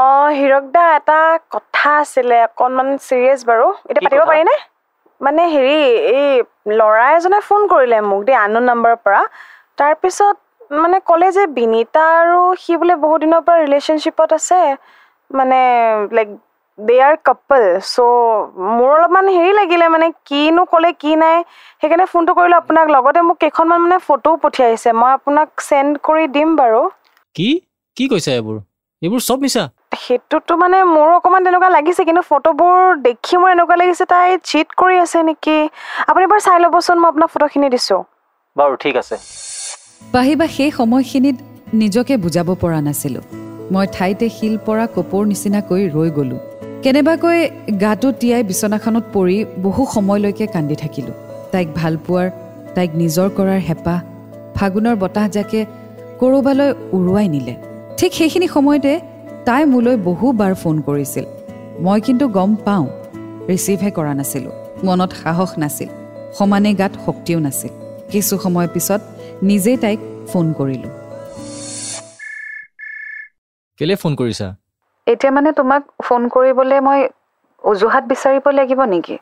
অঁ 0.00 0.28
হীৰক 0.38 0.64
দা 0.74 0.84
এটা 0.98 1.20
কথা 1.54 1.90
আছিলে 2.02 2.36
অকণমান 2.48 2.88
চিৰিয়াছ 3.06 3.40
বাৰু। 3.48 3.66
এতিয়া 3.90 4.02
পাতিব? 4.04 4.22
পাৰিনে? 4.30 4.56
মানে 5.20 5.42
হেৰি 5.54 5.78
এই 6.18 6.28
ল'ৰা 6.66 7.06
এজনে 7.16 7.40
ফোন 7.48 7.60
কৰিলে 7.72 7.98
মোক 8.10 8.20
দেই 8.24 8.36
আননোন 8.36 8.64
নাম্বাৰৰ 8.70 8.98
পৰা। 9.04 9.20
তাৰপিছত 9.76 10.36
মানে 10.82 10.98
ক'লে 11.04 11.28
যে 11.32 11.44
বিনীতা 11.58 12.04
আৰু 12.20 12.40
সি 12.58 12.72
বোলে 12.76 12.94
বহুত 13.04 13.18
দিনৰ 13.24 13.40
পৰা 13.46 13.58
ৰিলেশ্যনশ্বিপত 13.64 14.28
আছে। 14.32 14.60
মানে 15.30 15.58
like 16.12 16.28
they 16.78 16.96
are 17.06 17.16
couple 17.24 17.62
so' 17.84 18.06
মোৰ 18.76 18.90
অলপমান 18.96 19.26
হেৰি 19.28 19.52
লাগিলে 19.52 19.88
মানে 19.88 20.06
কিনো 20.24 20.62
ক'লে 20.64 20.90
কি 21.02 21.12
নাই। 21.16 21.36
সেইকাৰণে 21.80 22.06
ফোনটো 22.12 22.32
কৰিলোঁ 22.38 22.58
আপোনাক। 22.58 22.86
লগতে 22.96 23.20
মোক 23.28 23.36
কেইখনমান 23.40 23.80
মানে 23.84 23.98
ফটোও 24.08 24.34
পঠিয়াইছে 24.36 24.90
মই 24.92 25.10
আপোনাক 25.12 25.48
চেণ্ড 25.68 25.90
কৰি 26.06 26.24
দিম 26.36 26.48
বাৰু। 26.56 26.80
কি? 27.36 27.48
কি 27.96 28.04
কৈছা 28.08 28.30
এইবোৰ? 28.32 28.56
এইবোৰ 29.02 29.20
চব 29.28 29.38
মিছা? 29.38 29.64
সেইটোতো 29.92 30.52
মানে 30.56 30.78
মোৰো 30.96 31.12
অকণমান 31.16 31.44
তেনেকুৱা 31.44 31.68
লাগিছে 31.68 32.02
কিন্তু 32.04 32.22
ফটোবোৰ 32.30 32.76
দেখি 33.06 33.34
মোৰ 33.36 33.50
এনেকুৱা 33.50 33.76
লাগিছে 33.76 34.04
তাই 34.04 34.28
চিট 34.44 34.68
কৰি 34.80 34.96
আছে 35.04 35.18
নেকি? 35.22 35.58
আপুনি 36.10 36.24
এবাৰ 36.24 36.40
চাই 36.40 36.58
ল'বচোন 36.64 36.96
মই 36.98 37.08
আপোনাক 37.08 37.30
ফটোখিনি 37.34 37.68
দিছোঁ। 37.74 38.02
বাৰু 38.56 38.74
ঠিক 38.76 38.96
আছে। 38.96 39.16
পাহিবা 40.12 40.46
সেই 40.46 40.70
সময়খিনিত 40.70 41.36
নিজকে 41.74 42.16
বুজাব 42.16 42.48
পৰা 42.62 42.80
নাছিলোঁ। 42.80 43.24
মই 43.72 43.86
ঠাইতে 43.92 44.28
শিল 44.28 44.54
পৰা 44.66 44.86
কপৌৰ 44.96 45.22
নিচিনাকৈ 45.26 45.82
ৰৈ 45.96 46.10
গ'লোঁ। 46.10 46.40
কেনেবাকৈ 46.82 47.38
গাটো 47.80 48.12
তিয়াই 48.12 48.42
বিচনাখনত 48.42 49.04
পৰি 49.12 49.44
বহু 49.62 49.82
সময়লৈকে 49.94 50.46
কান্দি 50.46 50.76
থাকিলোঁ। 50.76 51.14
তাইক 51.52 51.68
ভাল 51.74 51.96
পোৱাৰ 52.06 52.28
তাইক 52.74 52.90
নিজৰ 52.94 53.28
কৰাৰ 53.36 53.60
হেঁপাহ 53.68 53.98
ফাগুনৰ 54.56 54.96
বতাহজাকে 54.96 55.60
ক'ৰবালৈ 56.20 56.68
উৰুৱাই 56.96 57.28
নিলে। 57.28 57.54
ঠিক 57.98 58.12
সেইখিনি 58.14 58.46
সময়তে 58.48 58.92
তাই 59.46 59.64
মোলৈ 59.64 59.96
বহুবাৰ 59.96 60.54
ফোন 60.54 60.76
কৰিছিল। 60.80 61.24
মই 61.80 62.00
কিন্তু 62.00 62.28
গম 62.28 62.50
পাওঁ 62.56 62.86
ৰিচিভহে 63.48 63.90
কৰা 63.90 64.14
নাছিলোঁ। 64.14 64.52
মনত 64.84 65.12
সাহস 65.12 65.58
নাছিল। 65.58 65.88
সমানে 66.32 66.74
গাত 66.74 66.92
শক্তিও 67.06 67.38
নাছিল। 67.38 67.72
কিছু 68.10 68.38
সময় 68.38 68.68
পিছত 68.68 69.00
নিজেই 69.42 69.76
তাইক 69.76 70.00
ফোন 70.28 70.52
কৰিলোঁ। 70.52 70.92
কেলে 73.78 73.94
ফোন 73.96 74.12
কৰিছা? 74.14 74.54
এতিয়া 75.06 75.32
মানে 75.32 75.52
তোমাক 75.52 75.82
ফোন 76.02 76.28
কৰিবলৈ 76.28 76.80
মই 76.80 77.00
অজুহাত 77.64 78.04
বিচাৰিব 78.04 78.46
লাগিব 78.50 78.80
নেকি? 78.84 79.16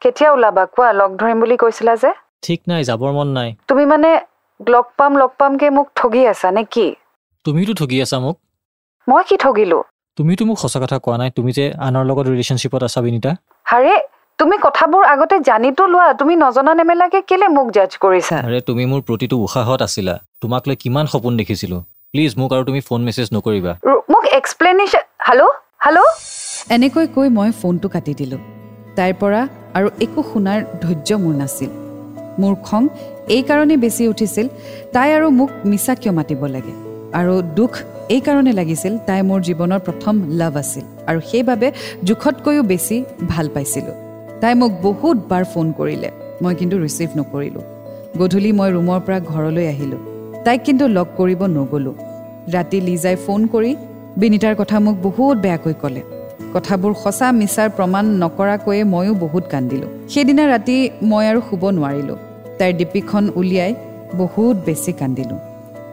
কেতিয়া 0.00 0.32
ওলাবা? 0.32 0.64
কোৱা 0.66 0.92
লগ 0.92 1.10
ধৰিম 1.16 1.38
বুলি 1.40 1.56
কৈছিলা 1.56 1.96
যে? 1.96 2.10
ঠিক 2.42 2.60
নাই 2.68 2.82
যাবৰ 2.84 3.12
মন 3.12 3.28
নাই। 3.28 3.48
তুমি 3.68 3.84
মানে 3.86 4.10
লগ 4.68 4.84
পাম 4.96 5.12
লগ 5.16 5.30
পামকে 5.38 5.70
মোক 5.70 5.88
ঠগি 5.94 6.26
আছা 6.26 6.50
নে 6.50 6.64
কি? 6.64 6.94
তুমিতো 7.44 7.72
ঠগি 7.74 8.02
আছা 8.02 8.18
মোক। 8.18 8.36
মই 9.06 9.22
কি 9.28 9.36
ঠগিলো? 9.44 9.78
তুমিতো 10.18 10.42
মোক 10.48 10.58
সঁচা 10.64 10.78
কথা 10.84 10.96
কোৱা 11.04 11.16
নাই। 11.20 11.30
তুমি 11.36 11.50
যে 11.58 11.64
আনৰ 11.86 12.04
লগত 12.10 12.26
ৰিলেশ্যনশ্বিপত 12.34 12.82
আছা 12.88 13.00
বিনীতা। 13.06 13.30
হাৰে 13.70 13.94
তুমি 14.38 14.56
কথাবোৰ 14.66 15.02
আগতে 15.12 15.36
জানিতো 15.48 15.82
লোৱা। 15.92 16.06
তুমি 16.20 16.34
নজনা 16.44 16.72
নেমেলাকে 16.78 17.18
কেলে 17.30 17.46
মোক 17.56 17.68
জাজ 17.76 17.92
কৰিছা? 18.04 18.36
আৰে 18.48 18.60
তুমি 18.68 18.82
মোৰ 18.90 19.00
প্ৰতিটো 19.08 19.36
উশাহত 19.46 19.80
আছিলা। 19.86 20.14
তোমাক 20.42 20.62
লৈ 20.68 20.76
কিমান 20.82 21.04
সপোন 21.12 21.32
দেখিছিলোঁ। 21.40 21.80
প্লিজ 22.14 22.32
মোক 22.40 22.50
আৰু 22.56 22.62
তুমি 22.68 22.80
ফোন 22.88 23.00
মেছেজ 23.06 23.28
নকৰিবা। 23.36 23.72
মোক 24.12 24.24
এক্সপ্লেনেশ্যন 24.38 25.04
হেল্ল' 25.28 25.52
হেল্ল' 25.84 26.10
এনেকৈ 26.76 27.06
কৈ 27.14 27.28
মই 27.38 27.50
ফোনটো 27.60 27.88
কাটি 27.94 28.12
দিলোঁ। 28.20 28.40
তাইৰ 28.96 29.14
পৰা 29.20 29.40
আৰু 29.76 29.88
একো 30.04 30.20
শুনাৰ 30.30 30.60
ধৈৰ্য 30.82 31.10
মোৰ 31.22 31.34
নাছিল। 31.40 31.70
মোৰ 32.40 32.54
খং 32.66 32.82
এইকাৰণেই 33.36 33.78
বেছি 33.84 34.02
উঠিছিল 34.12 34.46
তাই 34.94 35.08
আৰু 35.16 35.26
মোক 35.38 35.50
মিছা 35.70 35.92
কিয় 36.00 36.12
মাতিব 36.18 36.40
লাগে? 36.54 36.74
আৰু 37.18 37.34
দুখ 37.58 37.72
এইকাৰণে 38.10 38.52
লাগিছিল 38.52 38.98
তাই 39.06 39.22
মোৰ 39.22 39.40
জীৱনৰ 39.40 39.78
প্ৰথম 39.78 40.14
লাভ 40.40 40.56
আছিল 40.56 40.84
আৰু 41.06 41.20
সেইবাবে 41.20 41.72
জোখতকৈও 42.04 42.62
বেছি 42.62 43.04
ভাল 43.28 43.48
পাইছিলোঁ। 43.54 43.94
তাই 44.40 44.54
মোক 44.54 44.72
বহুতবাৰ 44.82 45.44
ফোন 45.44 45.72
কৰিলে। 45.72 46.10
মই 46.42 46.54
কিন্তু 46.54 46.76
ৰিচিভ 46.78 47.08
নকৰিলোঁ। 47.18 47.64
গধূলি 48.18 48.52
মই 48.52 48.70
ৰুমৰ 48.72 49.00
পৰা 49.00 49.18
ঘৰলৈ 49.20 49.66
আহিলোঁ। 49.68 49.98
তাইক 50.44 50.60
কিন্তু 50.64 50.88
লগ 50.88 51.06
কৰিব 51.16 51.40
নগ'লোঁ। 51.46 51.94
ৰাতি 52.52 52.80
লিজাই 52.80 53.16
ফোন 53.16 53.46
কৰি 53.46 53.76
বিনীতাৰ 54.16 54.54
কথা 54.58 54.80
মোক 54.80 54.96
বহুত 55.02 55.36
বেয়াকৈ 55.38 55.74
ক'লে। 55.82 56.02
কথাবোৰ 56.54 56.92
সঁচা 56.94 57.32
মিছাৰ 57.32 57.68
প্ৰমাণ 57.70 58.04
নকৰাকৈয়ে 58.22 58.84
ময়ো 58.84 59.14
বহুত 59.14 59.44
কান্দিলোঁ। 59.50 59.90
সেইদিনা 60.08 60.44
ৰাতি 60.46 60.76
মই 61.02 61.24
আৰু 61.26 61.40
শুব 61.50 61.62
নোৱাৰিলোঁ। 61.70 62.16
তাইৰ 62.58 62.72
ডিপিখন 62.76 63.24
উলিয়াই 63.34 63.74
বহুত 64.14 64.56
বেছি 64.66 64.92
কান্দিলোঁ। 64.92 65.38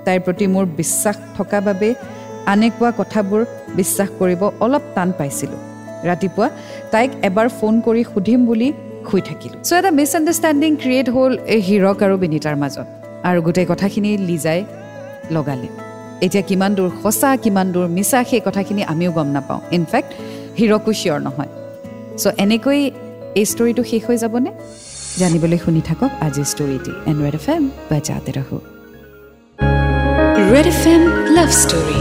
তাইৰ 0.05 0.19
প্ৰতি 0.25 0.45
মোৰ 0.53 0.65
বিশ্বাস 0.79 1.17
থকা 1.37 1.59
বাবে 1.67 1.89
আনে 2.51 2.67
কোৱা 2.77 2.91
কথাবোৰ 2.99 3.41
বিশ্বাস 3.79 4.09
কৰিব 4.19 4.41
অলপ 4.65 4.83
টান 4.95 5.09
পাইছিলোঁ। 5.19 5.61
ৰাতিপুৱা 6.09 6.47
তাইক 6.93 7.09
এবাৰ 7.29 7.47
ফোন 7.57 7.73
কৰি 7.85 8.01
সুধিম 8.13 8.39
বুলি 8.49 8.69
শুই 9.07 9.21
থাকিলোঁ। 9.29 9.59
চ' 9.67 9.73
এটা 9.79 9.91
মিছআণ্ডাৰষ্টেণ্ডিং 9.99 10.71
ক্ৰিয়েট 10.83 11.07
হ'ল 11.15 11.33
এই 11.53 11.61
হীৰক 11.67 11.97
আৰু 12.05 12.15
বিনীতাৰ 12.23 12.55
মাজত। 12.63 12.87
আৰু 13.29 13.39
গোটেই 13.47 13.67
কথাখিনি 13.71 14.11
লিজাই 14.29 14.59
লগালে। 15.35 15.69
এতিয়া 16.25 16.43
কিমান 16.49 16.71
দূৰ 16.77 16.89
সঁচা 17.03 17.29
কিমান 17.43 17.67
দূৰ 17.73 17.87
মিছা 17.97 18.19
সেই 18.29 18.41
কথাখিনি 18.47 18.81
আমিও 18.93 19.11
গম 19.17 19.29
নাপাওঁ। 19.35 19.61
ইনফেক্ট 19.77 20.11
হীৰকো 20.57 20.91
চিয়'ৰ 20.99 21.19
নহয়। 21.27 21.51
চ' 22.21 22.33
এনেকৈ 22.43 22.79
এই 23.39 23.45
ষ্টৰিটো 23.51 23.83
শেষ 23.89 24.01
হৈ 24.07 24.17
যাবনে? 24.23 24.49
জানিবলৈ 25.21 25.57
শুনি 25.65 25.81
থাকক 25.89 26.11
আজিৰ 26.25 26.47
ষ্টৰিটি 26.53 26.93
এণ্ড 27.09 27.19
ৰেড 27.25 27.35
এফ 27.39 27.47
এম 27.55 27.63
বাজাতে 27.89 28.31
ৰহো। 28.37 28.57
Red 30.51 30.67
F 30.69 30.83
M 30.93 31.03
love 31.35 31.49
story 31.57 31.99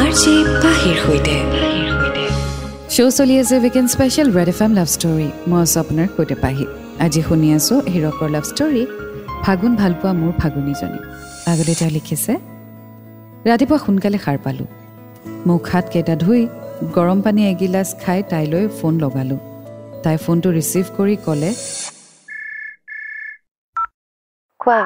R 0.00 0.10
J 0.20 0.34
পাহিৰ 0.64 0.96
সৈতে 1.04 1.36
শ্ব' 2.94 3.12
চলি 3.18 3.34
আছে 3.42 3.56
weekend 3.64 3.88
special 3.94 4.28
Red 4.36 4.48
F 4.52 4.60
M 4.66 4.72
love 4.78 4.88
story 4.94 5.28
মই 5.50 5.60
আছোঁ 5.64 5.78
আপোনাৰ 5.84 6.06
সৈতে 6.16 6.36
পাহি 6.44 6.66
আজি 7.04 7.20
শুনি 7.28 7.48
আছোঁ 7.56 7.78
হীৰকৰ 7.92 8.28
লাভ 8.34 8.44
ষ্টৰী 8.50 8.82
ফাগুন 9.44 9.72
ভালপোৱা 9.80 10.12
মোৰ 10.20 10.32
ফাগুনীজনী। 10.40 11.00
আগতে 11.50 11.74
তেওঁ 11.80 11.92
লিখিছে 11.96 12.32
ৰাতিপুৱা 13.48 13.78
সোনকালে 13.84 14.18
সাৰ 14.24 14.38
পালোঁ। 14.44 14.68
মুখ 15.48 15.62
হাত 15.72 15.84
কেইটা 15.92 16.14
ধুই 16.24 16.40
গৰম 16.96 17.18
পানী 17.24 17.40
এগিলাচ 17.52 17.88
খাই 18.02 18.18
তাইলৈ 18.30 18.64
ফোন 18.78 18.94
লগালোঁ। 19.04 19.40
তাই 20.04 20.16
ফোনটো 20.24 20.48
ৰিচিভ 20.58 20.84
কৰি 20.96 21.14
ক'লে 21.26 21.50
কোৱা। 24.60 24.80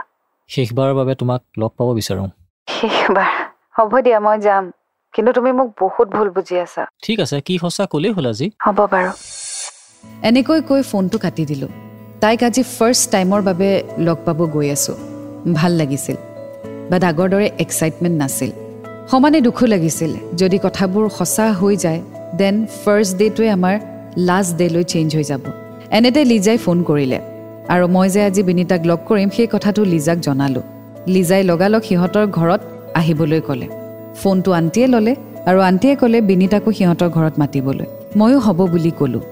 শেষবাৰৰ 0.50 0.94
বাবে 0.94 1.14
তোমাক 1.14 1.40
লগ 1.58 1.70
পাব 1.78 1.88
বিচাৰোঁ। 1.94 2.28
শেষবাৰ। 2.68 3.30
হ'ব 3.78 4.00
দিয়া 4.00 4.20
মই 4.20 4.38
যাম। 4.38 4.70
কিন্তু 5.14 5.32
তুমি 5.32 5.52
মোক 5.52 5.68
বহুত 5.80 6.08
ভুল 6.08 6.28
বুজি 6.30 6.58
আছা। 6.60 6.84
ঠিক 7.02 7.20
আছে 7.20 7.40
কি 7.40 7.58
সঁচা 7.58 7.86
ক'লেই 7.86 8.12
হ'ল 8.12 8.26
আজি? 8.26 8.50
হ'ব 8.66 8.78
বাৰু। 8.80 9.10
এনেকৈ 10.22 10.60
কৈ 10.60 10.82
ফোনটো 10.82 11.18
কাটি 11.18 11.44
দিলোঁ। 11.46 11.68
তাইক 12.20 12.42
আজি 12.42 12.62
ফাৰ্ষ্ট 12.62 13.10
টাইমৰ 13.10 13.42
বাবে 13.42 13.82
লগ 13.98 14.16
পাব 14.24 14.38
গৈ 14.46 14.70
আছোঁ। 14.70 14.96
ভাল 15.54 15.72
লাগিছিল। 15.72 16.16
বাট 16.90 17.02
আগৰ 17.04 17.28
দৰে 17.28 17.50
এক্সাইটমেণ্ট 17.58 18.16
নাছিল। 18.18 18.50
সমানে 19.10 19.40
দুখো 19.40 19.66
লাগিছিল। 19.66 20.12
যদি 20.36 20.58
কথাবোৰ 20.58 21.08
সঁচা 21.08 21.52
হৈ 21.52 21.76
যায় 21.76 22.00
দেন 22.36 22.66
ফাৰ্ষ্ট 22.84 23.16
ডে'টোৱে 23.16 23.48
আমাৰ 23.50 23.74
লাষ্ট 24.16 24.56
ডে'লৈ 24.56 24.84
চেঞ্জ 24.84 25.16
হৈ 25.16 25.24
যাব। 25.24 25.42
এনেতে 25.90 26.24
লিজাই 26.24 26.58
ফোন 26.58 26.82
কৰিলে। 26.82 27.33
আৰু 27.68 27.88
মই 27.88 28.08
যে 28.08 28.20
আজি 28.22 28.42
বিনীতাক 28.42 28.80
লগ 28.86 28.98
কৰিম 29.08 29.28
সেই 29.28 29.46
কথাটো 29.46 29.84
লিজাক 29.84 30.18
জনালোঁ। 30.18 30.62
লিজাই 31.06 31.42
লগালগ 31.42 31.82
সিহঁতৰ 31.82 32.26
ঘৰত 32.26 32.60
আহিবলৈ 32.94 33.40
ক'লে। 33.40 33.68
ফোনটো 34.14 34.50
আণ্টিয়ে 34.52 34.86
ল'লে 34.86 35.16
আৰু 35.46 35.60
আণ্টিয়ে 35.60 35.94
ক'লে 35.96 36.20
বিনীতাকো 36.20 36.72
সিহঁতৰ 36.72 37.08
ঘৰত 37.08 37.34
মাতিবলৈ। 37.38 37.86
ময়ো 38.16 38.38
হ'ব 38.38 38.58
বুলি 38.66 38.90
ক'লোঁ। 38.98 39.22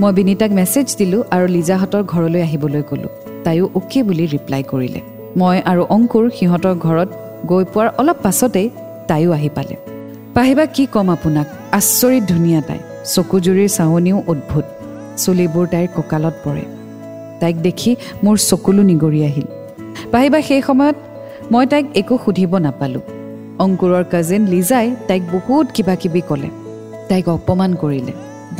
মই 0.00 0.12
বিনীতাক 0.12 0.50
মেছেজ 0.50 0.96
দিলোঁ 0.98 1.22
আৰু 1.30 1.46
লিজাহঁতৰ 1.46 2.02
ঘৰলৈ 2.02 2.40
আহিবলৈ 2.42 2.82
ক'লোঁ। 2.90 3.10
তাইও 3.44 3.70
অ'কে 3.74 4.02
বুলি 4.02 4.26
ৰিপ্লাই 4.26 4.62
কৰিলে। 4.62 5.00
মই 5.36 5.56
আৰু 5.70 5.82
অংকুৰ 5.96 6.30
সিহঁতৰ 6.38 6.74
ঘৰত 6.74 7.08
গৈ 7.46 7.64
পোৱাৰ 7.64 7.88
অলপ 8.00 8.16
পাছতেই 8.22 8.70
তাইও 9.08 9.32
আহি 9.32 9.48
পালে। 9.48 9.76
পাহিবা 10.34 10.66
কি 10.66 10.86
ক'ম 10.86 11.10
আপোনাক? 11.10 11.46
আচৰিত 11.72 12.22
ধুনীয়া 12.28 12.60
তাই। 12.60 12.78
চকুজুৰিৰ 13.04 13.68
চাৱনিও 13.68 14.22
অদ্ভুত। 14.26 14.64
চুলিবোৰ 15.16 15.66
তাইৰ 15.66 15.88
কঁকালত 15.96 16.34
পৰে। 16.44 16.73
তাইক 17.44 17.56
দেখি 17.66 17.90
মোৰ 18.24 18.36
চকুলো 18.48 18.82
নিগৰি 18.90 19.20
আহিল। 19.28 19.48
পাহিবা 20.12 20.38
সেই 20.48 20.62
সময়ত 20.68 20.96
মই 21.52 21.64
তাইক 21.72 21.86
একো 22.00 22.14
সুধিব 22.24 22.52
নাপালোঁ। 22.66 23.04
অংকুৰৰ 23.64 24.04
কাজিন 24.12 24.42
লিজাই 24.46 24.86
তাইক 25.08 25.22
বহুত 25.32 25.66
কিবা 25.76 25.94
কিবি 26.02 26.20
ক'লে। 26.28 26.50
তাইক 27.08 27.26
অপমান 27.28 27.70
কৰিলে। 27.82 28.12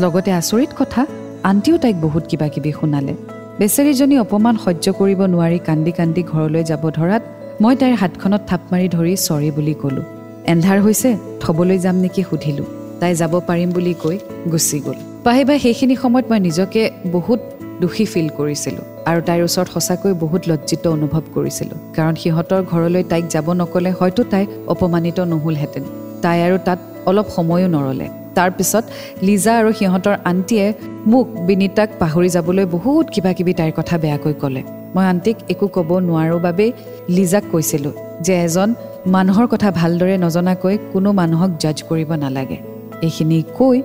লগতে 0.03 0.31
আচৰিত 0.40 0.70
কথা 0.79 1.03
আণ্টিও 1.42 1.77
তাইক 1.79 1.97
বহুত 2.01 2.25
কিবা 2.31 2.49
কিবি 2.49 2.70
শুনালে। 2.81 3.14
বেচেৰীজনী 3.59 4.16
অপমান 4.18 4.55
সহ্য 4.64 4.87
কৰিব 5.01 5.20
নোৱাৰি 5.35 5.59
কান্দি 5.59 5.92
কান্দি 5.92 6.23
ঘৰলৈ 6.33 6.62
যাব 6.70 6.83
ধৰাত 6.90 7.23
মই 7.62 7.75
তাইৰ 7.77 7.94
হাতখনত 7.94 8.42
থাপ 8.47 8.62
মাৰি 8.73 8.87
ধৰি 8.88 9.14
চৰি 9.27 9.51
বুলি 9.57 9.75
ক'লোঁ। 9.83 10.07
এন্ধাৰ 10.53 10.79
হৈছে 10.81 11.11
থ'বলৈ 11.40 11.79
যাম 11.79 11.97
নেকি 11.97 12.23
সুধিলোঁ। 12.31 12.68
তাই 13.01 13.12
যাব 13.20 13.33
পাৰিম 13.49 13.70
বুলি 13.77 13.94
কৈ 14.03 14.16
গুচি 14.53 14.79
গ'ল। 14.81 14.99
পাহিবা 15.25 15.55
সেইখিনি 15.59 15.94
সময়ত 15.97 16.27
মই 16.31 16.40
নিজকে 16.40 16.83
বহুত 17.12 17.40
দোষী 17.80 18.04
ফিল 18.12 18.28
কৰিছিলোঁ। 18.38 18.84
আৰু 19.10 19.20
তাইৰ 19.28 19.42
ওচৰত 19.48 19.68
সঁচাকৈ 19.74 20.12
বহুত 20.24 20.42
লজ্জিত 20.50 20.84
অনুভৱ 20.96 21.24
কৰিছিলোঁ। 21.37 21.78
কাৰণ 21.96 22.14
সিহঁতৰ 22.22 22.60
ঘৰলৈ 22.72 23.02
তাইক 23.12 23.24
যাব 23.34 23.46
নক'লে 23.60 23.90
হয়তো 23.98 24.22
তাই 24.32 24.44
অপমানিত 24.72 25.18
নহ'লহেঁতেন। 25.32 25.84
তাই 26.22 26.38
আৰু 26.46 26.56
তাত 26.66 26.78
অলপ 27.10 27.26
সময়ো 27.37 27.68
নৰলে। 27.76 28.06
তাৰপিছত 28.37 28.84
লিজা 29.26 29.52
আৰু 29.60 29.70
সিহঁতৰ 29.78 30.16
আণ্টিয়ে 30.30 30.66
মোক 31.12 31.26
বিনীতাক 31.48 31.88
পাহৰি 31.98 32.28
যাবলৈ 32.37 32.64
বহুত 32.76 33.04
কিবা 33.14 33.32
কিবি 33.32 33.52
তাইৰ 33.58 33.72
কথা 33.78 33.94
বেয়াকৈ 33.98 34.34
ক'লে। 34.42 34.62
মই 34.94 35.04
আণ্টিক 35.12 35.37
একো 35.52 35.66
ক'ব 35.76 35.90
নোৱাৰোঁ 36.08 36.40
বাবেই 36.46 36.70
লিজাক 37.08 37.44
কৈছিলোঁ 37.52 37.92
যে 38.20 38.34
এজন 38.46 38.68
মানুহৰ 39.06 39.46
কথা 39.46 39.68
ভালদৰে 39.70 40.16
নজনাকৈ 40.18 40.74
কোনো 40.92 41.08
মানুহক 41.12 41.50
জাজ 41.62 41.78
কৰিব 41.88 42.10
নালাগে। 42.24 42.58
এইখিনি 43.02 43.38
কৈ 43.58 43.76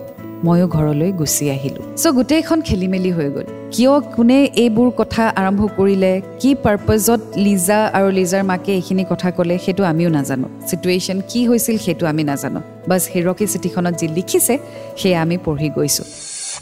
ময়ো 0.46 0.68
ঘৰলৈ 0.76 1.10
গুচি 1.20 1.46
আহিলোঁ। 1.56 1.84
চ' 2.02 2.08
গোটেইখন 2.18 2.60
খেলি 2.68 2.88
মেলি 2.94 3.12
হৈ 3.18 3.30
গ'ল। 3.36 3.48
কিয় 3.74 3.94
কোনে 4.16 4.40
এইবোৰ 4.64 4.90
কথা 5.00 5.24
আৰম্ভ 5.42 5.62
কৰিলে 5.78 6.14
কি 6.42 6.52
পাৰ্পজত 6.64 7.22
লিজা 7.46 7.80
আৰু 7.98 8.10
লিজাৰ 8.20 8.44
মাকে 8.50 8.72
এইখিনি 8.80 9.04
কথা 9.12 9.30
ক'লে 9.38 9.56
সেইটো 9.66 9.84
আমিও 9.92 10.10
নাজানো। 10.18 10.48
চিটুৱেশ্যন 10.68 11.18
কি 11.30 11.40
হৈছিল 11.50 11.78
সেইটো 11.86 12.04
আমি 12.12 12.24
নাজানো। 12.32 12.60
বাছ 12.90 13.04
হিৰকী 13.14 13.46
চিঠিখনত 13.54 13.94
যি 14.00 14.08
লিখিছে 14.18 14.56
সেয়া 15.00 15.20
আমি 15.22 15.38
পঢ়ি 15.46 15.70
গৈছোঁ। 15.78 16.08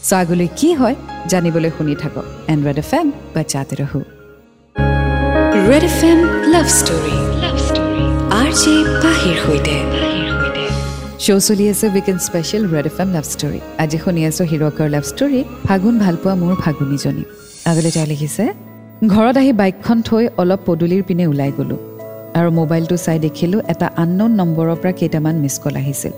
চ' 0.07 0.13
আগলৈ 0.21 0.47
কি 0.59 0.69
হয় 0.79 0.95
জানিবলৈ 1.31 1.71
শুনি 1.77 1.95
থাকক। 2.01 2.25
এণ্ড্ৰইড 2.53 2.77
এফ 2.83 2.91
এম 2.99 3.07
বা 3.33 3.41
চাতে 3.51 3.75
ৰহো। 3.79 3.99
Red 5.69 5.83
F 5.91 5.99
M 6.09 6.19
love 6.53 6.67
story 6.79 7.15
love 7.43 7.57
story 7.67 8.03
R 8.39 8.49
J 8.61 8.73
পাহিৰ 9.03 9.35
সৈতে। 9.45 10.16
শ্ব' 11.25 11.41
চলি 11.47 11.65
আছে 11.73 11.86
weekend 11.95 12.21
special 12.27 12.63
Red 12.73 12.86
F 12.91 12.97
M 13.03 13.10
love 13.15 13.25
story 13.34 13.60
আজি 13.84 13.97
শুনি 14.03 14.21
আছোঁ 14.30 14.45
হিৰকৰ 14.51 14.88
লাভ 14.95 15.03
ষ্টৰী 15.12 15.39
ফাগুন 15.67 15.95
ভালপোৱা 16.03 16.34
মোৰ 16.41 16.53
ফাগুনীজনী 16.63 17.23
আগলৈ 17.69 17.91
তাই 17.95 18.06
লিখিছে 18.12 18.43
ঘৰত 19.13 19.36
আহি 19.41 19.51
বাইকখন 19.62 19.97
থৈ 20.08 20.23
অলপ 20.41 20.60
পদূলিৰ 20.67 21.01
পিনে 21.08 21.25
ওলাই 21.32 21.51
গ'লোঁ 21.58 21.80
আৰু 22.39 22.49
মোবাইলটো 22.60 22.95
চাই 23.06 23.17
দেখিলোঁ 23.25 23.60
এটা 23.73 23.88
আনন'ন 24.03 24.32
নম্বৰৰ 24.39 24.77
পৰা 24.82 24.91
কেইটামান 24.99 25.36
মিছ 25.43 25.56
কল 25.63 25.75
আহিছিল। 25.82 26.13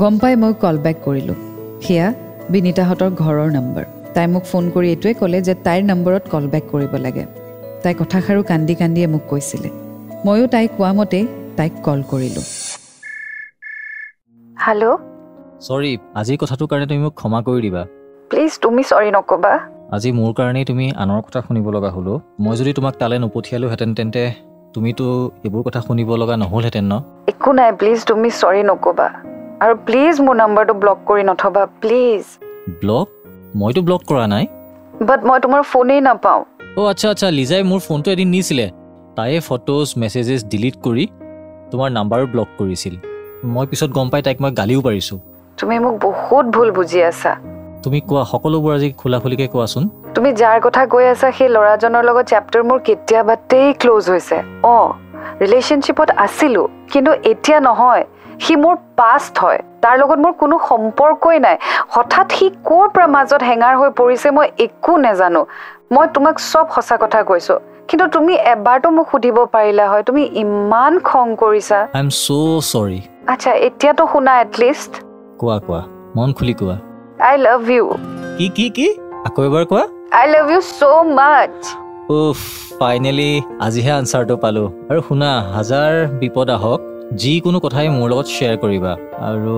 গম 0.00 0.14
পাই 0.22 0.34
মই 0.42 0.52
কল 0.62 0.76
বেক 0.84 0.96
কৰিলোঁ। 1.06 1.36
সেয়া 1.84 2.06
বিনীতাহঁতৰ 2.52 3.10
ঘৰৰ 3.22 3.48
নম্বৰ 3.56 3.84
তাই 4.14 4.26
মোক 4.32 4.44
ফোন 4.50 4.64
কৰি 4.74 4.86
এইটোৱে 4.94 5.12
ক'লে 5.20 5.38
যে 5.48 5.54
তাইৰ 5.66 5.82
নম্বৰত 5.90 6.24
কল 6.32 6.44
বেক 6.52 6.64
কৰিব 6.72 6.92
লাগে। 7.06 7.24
তাই 7.82 7.94
কথাষাৰো 8.00 8.40
কান্দি 8.50 8.74
কান্দিয়ে 8.80 9.08
মোক 9.14 9.22
কৈছিলে। 9.30 9.68
ময়ো 10.26 10.44
তাই 10.54 10.66
কোৱা 10.76 10.90
মতেই 10.98 11.24
তাইক 11.58 11.74
কল 11.86 12.00
কৰিলোঁ। 12.12 12.46
হেল্ল' 14.66 14.86
চৰি 15.66 15.92
আজিৰ 16.20 16.36
কথাটোৰ 16.42 16.68
কাৰণে 16.70 16.86
তুমি 16.90 17.00
মোক 17.04 17.14
ক্ষমা 17.20 17.38
কৰি 17.46 17.60
দিবা। 17.66 17.82
প্লিজ 18.30 18.52
তুমি 18.64 18.82
চৰি 18.90 19.10
নক'বা। 19.16 19.52
আজি 19.96 20.10
মোৰ 20.18 20.30
কাৰণেই 20.38 20.64
তুমি 20.64 20.86
আনৰ 21.02 21.20
কথা 21.26 21.40
শুনিব 21.46 21.66
লগা 21.76 21.90
হ'লো। 21.96 22.14
মই 22.44 22.54
যদি 22.60 22.72
তোমাক 22.78 22.94
তালৈ 23.00 23.18
নপঠিয়ালোহেঁতেন 23.24 23.90
তেন্তে 23.94 24.22
তুমিতো 24.74 25.04
এইবোৰ 25.44 25.62
কথা 25.66 25.80
শুনিব 25.86 26.10
লগা 26.22 26.34
নহ'লহেঁতেন 26.42 26.84
ন? 26.92 26.94
একো 27.32 27.50
নাই 27.58 27.70
প্লিজ 27.80 27.98
তুমি 28.10 28.28
চৰি 28.40 28.62
নক'বা। 28.70 29.08
আৰু 29.64 29.74
প্লিজ 29.86 30.14
মোৰ 30.24 30.34
নাম্বাৰটো 30.42 30.74
ব্লক 30.82 30.98
কৰি 31.08 31.22
নথবা 31.30 31.62
প্লিজ 31.82 32.22
ব্লক 32.82 33.06
মইতো 33.60 33.80
ব্লক 33.88 34.02
কৰা 34.10 34.24
নাই। 34.34 34.44
বাট 35.08 35.20
মই 35.28 35.38
তোমাৰ 35.44 35.62
ফোনেই 35.72 36.00
নাপাওঁ। 36.08 36.40
অ' 36.78 36.86
আচ্ছা 36.92 37.06
আচ্ছা 37.12 37.28
লিজাই 37.38 37.62
মোৰ 37.70 37.80
ফোনটো 37.86 38.08
এদিন 38.14 38.28
নিছিলে। 38.34 38.66
তায়ে 39.16 39.38
ফটোজ 39.48 39.86
মেছেজেছ 40.00 40.40
ডিলিট 40.52 40.76
কৰি 40.86 41.04
তোমাৰ 41.70 41.88
নাম্বাৰো 41.98 42.24
ব্লক 42.34 42.48
কৰিছিল। 42.60 42.94
মই 43.44 43.66
পিছত 43.66 43.90
গম 43.90 44.08
পাই 44.08 44.22
তাইক 44.22 44.40
মই 44.40 44.50
গালিও 44.50 44.80
পাৰিছোঁ। 44.80 45.18
তুমি 45.58 45.78
মোক 45.78 45.94
বহুত 46.00 46.46
ভুল 46.46 46.70
বুজি 46.70 47.02
আছা। 47.02 47.32
তুমি 47.82 48.00
কোৱা 48.00 48.24
সকলোবোৰ 48.24 48.74
আজি 48.74 48.92
খোলা 48.92 49.18
খুলিকৈ 49.18 49.48
কোৱাচোন। 49.48 49.88
তুমি 50.14 50.32
যাৰ 50.32 50.60
কথা 50.60 50.86
কৈ 50.86 51.04
আছা 51.06 51.30
সেই 51.30 51.48
ল'ৰাজনৰ 51.48 52.04
লগত 52.04 52.24
চেপ্টাৰ 52.26 52.62
মোৰ 52.62 52.78
কেতিয়াবাতেই 52.78 53.74
ক্ল'জ 53.74 54.10
হৈছে। 54.10 54.36
অঁ 54.64 54.88
ৰিলেশ্যনশ্বিপত 55.40 56.10
আছিলোঁ 56.16 56.66
কিন্তু 56.92 57.12
এতিয়া 57.12 57.60
নহয়। 57.60 58.04
সি 58.40 58.56
মোৰ 58.56 58.76
পাষ্ট 58.96 59.38
হয়। 59.38 59.58
তাৰ 59.82 59.98
লগত 59.98 60.18
মোৰ 60.18 60.32
কোনো 60.32 60.58
সম্পৰ্কই 60.68 61.38
নাই। 61.38 61.56
হঠাৎ 61.88 62.26
সি 62.32 62.46
ক'ৰ 62.64 62.88
পৰা 62.94 63.06
মাজত 63.06 63.42
হেঙাৰ 63.42 63.74
হৈ 63.76 63.90
পৰিছে 63.90 64.30
মই 64.30 64.46
একো 64.58 64.96
নেজানো। 64.96 65.46
মই 65.92 66.06
তোমাক 66.14 66.36
চব 66.52 66.66
সঁচা 66.74 66.96
কথা 66.96 67.22
কৈছোঁ। 67.22 67.58
কিন্তু 67.88 68.06
তুমি 68.16 68.34
এবাৰতো 68.54 68.88
মোক 68.96 69.06
সুধিব 69.12 69.36
পাৰিলা 69.54 69.84
হয়। 69.90 70.02
তুমি 70.08 70.22
ইমান 70.42 70.92
খং 71.08 71.26
কৰিছা। 71.42 71.78
আই 71.96 72.00
এম 72.04 72.10
চ' 72.24 72.60
চৰি 72.72 73.00
আচ্ছা 73.32 73.50
এতিয়াতো 73.66 74.02
শুনা 74.12 74.32
এটলিষ্ট 74.44 74.92
কোৱা 75.40 75.56
কোৱা। 75.66 75.80
মন 76.16 76.28
খুলি 76.36 76.54
কোৱা। 76.60 76.76
আই 77.28 77.34
লাভ 77.46 77.60
ইউ 77.74 77.84
কি 78.38 78.46
কি 78.56 78.66
কি? 78.76 78.86
আকৌ 79.28 79.40
এবাৰ 79.48 79.64
কোৱা? 79.70 79.84
আই 80.18 80.26
লাভ 80.34 80.46
ইউ 80.52 80.60
চ' 80.78 80.82
মাছ 81.18 81.54
উফ 82.16 82.38
ফাইনেলি 82.80 83.30
আজিহে 83.66 83.92
আনচাৰটো 84.00 84.34
পালোঁ। 84.44 84.68
আৰু 84.90 85.00
শুনা 85.08 85.30
হাজাৰ 85.56 85.90
বিপদ 86.20 86.48
আহক। 86.56 86.80
যিকোনো 87.22 87.58
কথাই 87.64 87.88
মোৰ 87.96 88.06
লগত 88.12 88.26
শ্বেয়াৰ 88.34 88.56
কৰিবা। 88.64 88.92
আৰু 89.28 89.56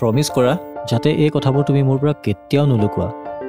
প্ৰমিছ 0.00 0.28
কৰা 0.36 0.52
যাতে 0.90 1.08
এই 1.24 1.30
কথাবোৰ 1.36 1.62
তুমি 1.68 1.80
মোৰ 1.88 1.98
পৰা 2.02 2.14
কেতিয়াও 2.26 2.64
নুলুকোৱা। 2.70 3.08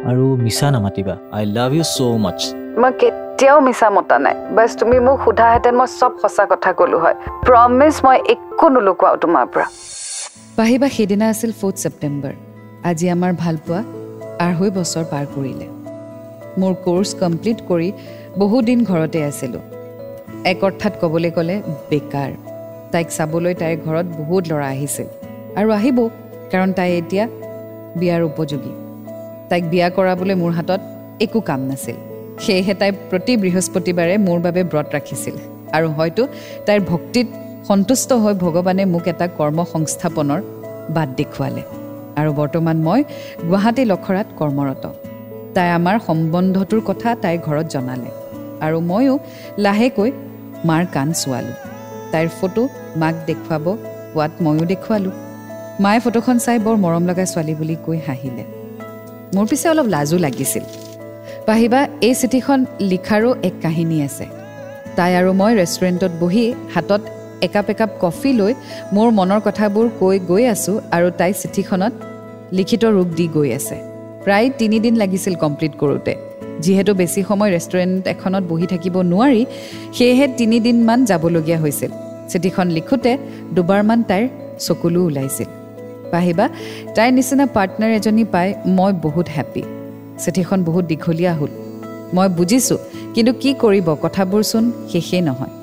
আৰু 0.09 0.25
মিছা 0.43 0.67
নামাতিবা। 0.75 1.15
আই 1.37 1.43
লাভ 1.57 1.71
ইউ 1.77 1.83
ছ' 1.95 1.99
মাছ 2.25 2.39
মই 2.81 2.91
কেতিয়াও 3.01 3.59
মিছা 3.67 3.87
মতা 3.95 4.17
নাই। 4.25 4.35
বাছ 4.55 4.69
তুমি 4.79 4.97
মোক 5.07 5.17
সোধাহেঁতেন 5.25 5.75
মই 5.79 5.87
চব 5.99 6.11
সঁচা 6.21 6.43
কথা 6.51 6.69
ক'লো 6.79 6.97
হয়। 7.03 7.15
প্ৰমিছ 7.45 7.95
মই 8.05 8.17
একো 8.33 8.65
নুলুকুৱাও 8.73 9.15
তোমাৰ 9.23 9.45
পৰা। 9.53 9.65
পাহিবা 10.57 10.87
সেইদিনা 10.95 11.25
আছিল 11.33 11.51
ফ'ৰ্থ 11.59 11.75
ছেপ্টেম্বৰ 11.83 12.33
আজি 12.89 13.05
আমাৰ 13.15 13.31
ভালপোৱা 13.43 13.79
আঢ়ৈ 14.45 14.69
বছৰ 14.77 15.05
পাৰ 15.11 15.25
কৰিলে। 15.35 15.67
মোৰ 16.59 16.73
কোৰ্চ 16.85 17.09
কমপ্লিট 17.21 17.59
কৰি 17.69 17.89
বহুদিন 18.41 18.79
ঘৰতে 18.89 19.19
আছিলোঁ। 19.29 19.63
এক 20.51 20.59
অৰ্থাৎ 20.67 20.93
ক'বলৈ 21.01 21.31
গ'লে 21.37 21.55
বেকাৰ। 21.91 22.31
তাইক 22.93 23.07
চাবলৈ 23.17 23.53
তাইৰ 23.61 23.75
ঘৰত 23.85 24.07
বহুত 24.19 24.43
ল'ৰা 24.51 24.67
আহিছিল। 24.75 25.07
আৰু 25.59 25.69
আহিব 25.77 25.97
কাৰণ 26.51 26.69
তাই 26.77 26.89
এতিয়া 26.99 27.23
বিয়াৰ 27.99 28.21
উপযোগী। 28.29 28.73
তাইক 29.49 29.63
বিয়া 29.71 29.87
কৰাবলৈ 29.97 30.35
মোৰ 30.41 30.51
হাতত 30.57 30.81
একো 31.25 31.39
কাম 31.49 31.61
নাছিল। 31.71 31.97
সেয়েহে 32.43 32.73
তাই 32.81 32.91
প্ৰতি 33.09 33.33
বৃহস্পতিবাৰে 33.43 34.15
মোৰ 34.27 34.39
বাবে 34.45 34.61
ব্ৰত 34.71 34.87
ৰাখিছিল 34.95 35.35
আৰু 35.77 35.87
হয়তো 35.97 36.23
তাইৰ 36.65 36.81
ভক্তিত 36.91 37.27
সন্তুষ্ট 37.69 38.09
হৈ 38.23 38.33
ভগৱানে 38.43 38.83
মোক 38.93 39.05
এটা 39.11 39.25
কৰ্ম 39.39 39.57
সংস্থাপনৰ 39.73 40.39
বাট 40.95 41.09
দেখুৱালে। 41.19 41.63
আৰু 42.19 42.31
বৰ্তমান 42.39 42.77
মই 42.87 43.01
গুৱাহাটী 43.49 43.83
লখৰাত 43.91 44.27
কৰ্মৰত। 44.39 44.83
তাই 45.55 45.69
আমাৰ 45.79 45.95
সম্বন্ধটোৰ 46.07 46.81
কথা 46.89 47.09
তাইৰ 47.23 47.39
ঘৰত 47.47 47.67
জনালে 47.75 48.09
আৰু 48.65 48.77
ময়ো 48.89 49.13
লাহেকৈ 49.65 50.11
মাৰ 50.69 50.83
কাণ 50.95 51.07
চোৱালোঁ। 51.21 51.57
তাইৰ 52.11 52.27
ফটো 52.37 52.63
মাক 53.01 53.15
দেখুৱাব 53.29 53.65
কোৱাত 54.13 54.33
ময়ো 54.45 54.63
দেখুৱালোঁ। 54.71 55.13
মায়ে 55.83 55.99
ফটোখন 55.99 56.37
চাই 56.45 56.57
বৰ 56.65 56.75
মৰম 56.83 57.03
লগা 57.09 57.25
ছোৱালী 57.31 57.53
বুলি 57.59 57.75
কৈ 57.85 57.99
হাঁহিলে। 58.07 58.43
মোৰ 59.35 59.45
পিছে 59.49 59.65
অলপ 59.69 59.87
লাজো 59.95 60.17
লাগিছিল। 60.25 60.63
পাহিবা 61.47 61.79
এই 62.07 62.15
চিঠিখন 62.21 62.59
লিখাৰো 62.91 63.29
এক 63.47 63.55
কাহিনী 63.63 63.97
আছে। 64.07 64.25
তাই 64.97 65.11
আৰু 65.19 65.31
মই 65.41 65.51
ৰেষ্টুৰেণ্টত 65.59 66.13
বহি 66.21 66.45
হাতত 66.73 67.01
একাপ 67.47 67.67
একাপ 67.73 67.91
কফি 68.03 68.31
লৈ 68.39 68.53
মোৰ 68.95 69.07
মনৰ 69.17 69.39
কথাবোৰ 69.47 69.85
কৈ 69.99 70.17
গৈ 70.29 70.43
আছোঁ 70.53 70.75
আৰু 70.95 71.07
তাই 71.19 71.31
চিঠিখনত 71.41 71.93
লিখিত 72.57 72.83
ৰূপ 72.95 73.09
দি 73.17 73.25
গৈ 73.35 73.49
আছে। 73.59 73.77
প্ৰায় 74.25 74.47
তিনিদিন 74.59 74.93
লাগিছিল 75.01 75.33
কমপ্লিট 75.43 75.73
কৰোঁতে। 75.81 76.13
যিহেতু 76.63 76.91
বেছি 77.01 77.19
সময় 77.29 77.51
ৰেষ্টুৰেণ্ট 77.55 78.01
এখনত 78.13 78.43
বহি 78.51 78.67
থাকিব 78.73 78.95
নোৱাৰি 79.11 79.43
সেয়েহে 79.97 80.25
তিনিদিনমান 80.39 80.99
যাবলগীয়া 81.09 81.59
হৈছিল। 81.63 81.91
চিঠিখন 82.31 82.67
লিখোঁতে 82.77 83.11
দুবাৰমান 83.55 83.99
তাইৰ 84.09 84.25
চকুলো 84.65 85.01
ওলাইছিল। 85.09 85.49
পাহিবা 86.13 86.45
তাইৰ 86.95 87.11
নিচিনা 87.17 87.45
পাৰ্টনাৰ 87.55 87.91
এজনী 87.99 88.23
পাই 88.33 88.47
মই 88.77 88.91
বহুত 89.05 89.27
হেপ্পী 89.37 89.63
চিঠিখন 90.23 90.59
বহুত 90.67 90.83
দীঘলীয়া 90.91 91.33
হ'ল। 91.39 91.51
মই 92.15 92.27
বুজিছোঁ 92.37 92.79
কিন্তু 93.13 93.31
কি 93.41 93.51
কৰিব 93.63 93.87
কথাবোৰচোন 94.05 94.63
শেষেই 94.91 95.23
নহয়। 95.29 95.53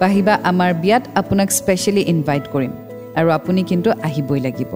পাহিবা 0.00 0.34
আমাৰ 0.50 0.70
বিয়াত 0.82 1.04
আপোনাক 1.20 1.48
স্পেচিয়েলি 1.60 2.02
ইনভাইট 2.12 2.44
কৰিম 2.54 2.72
আৰু 3.18 3.28
আপুনি 3.38 3.60
কিন্তু 3.70 3.88
আহিবই 4.06 4.40
লাগিব। 4.46 4.70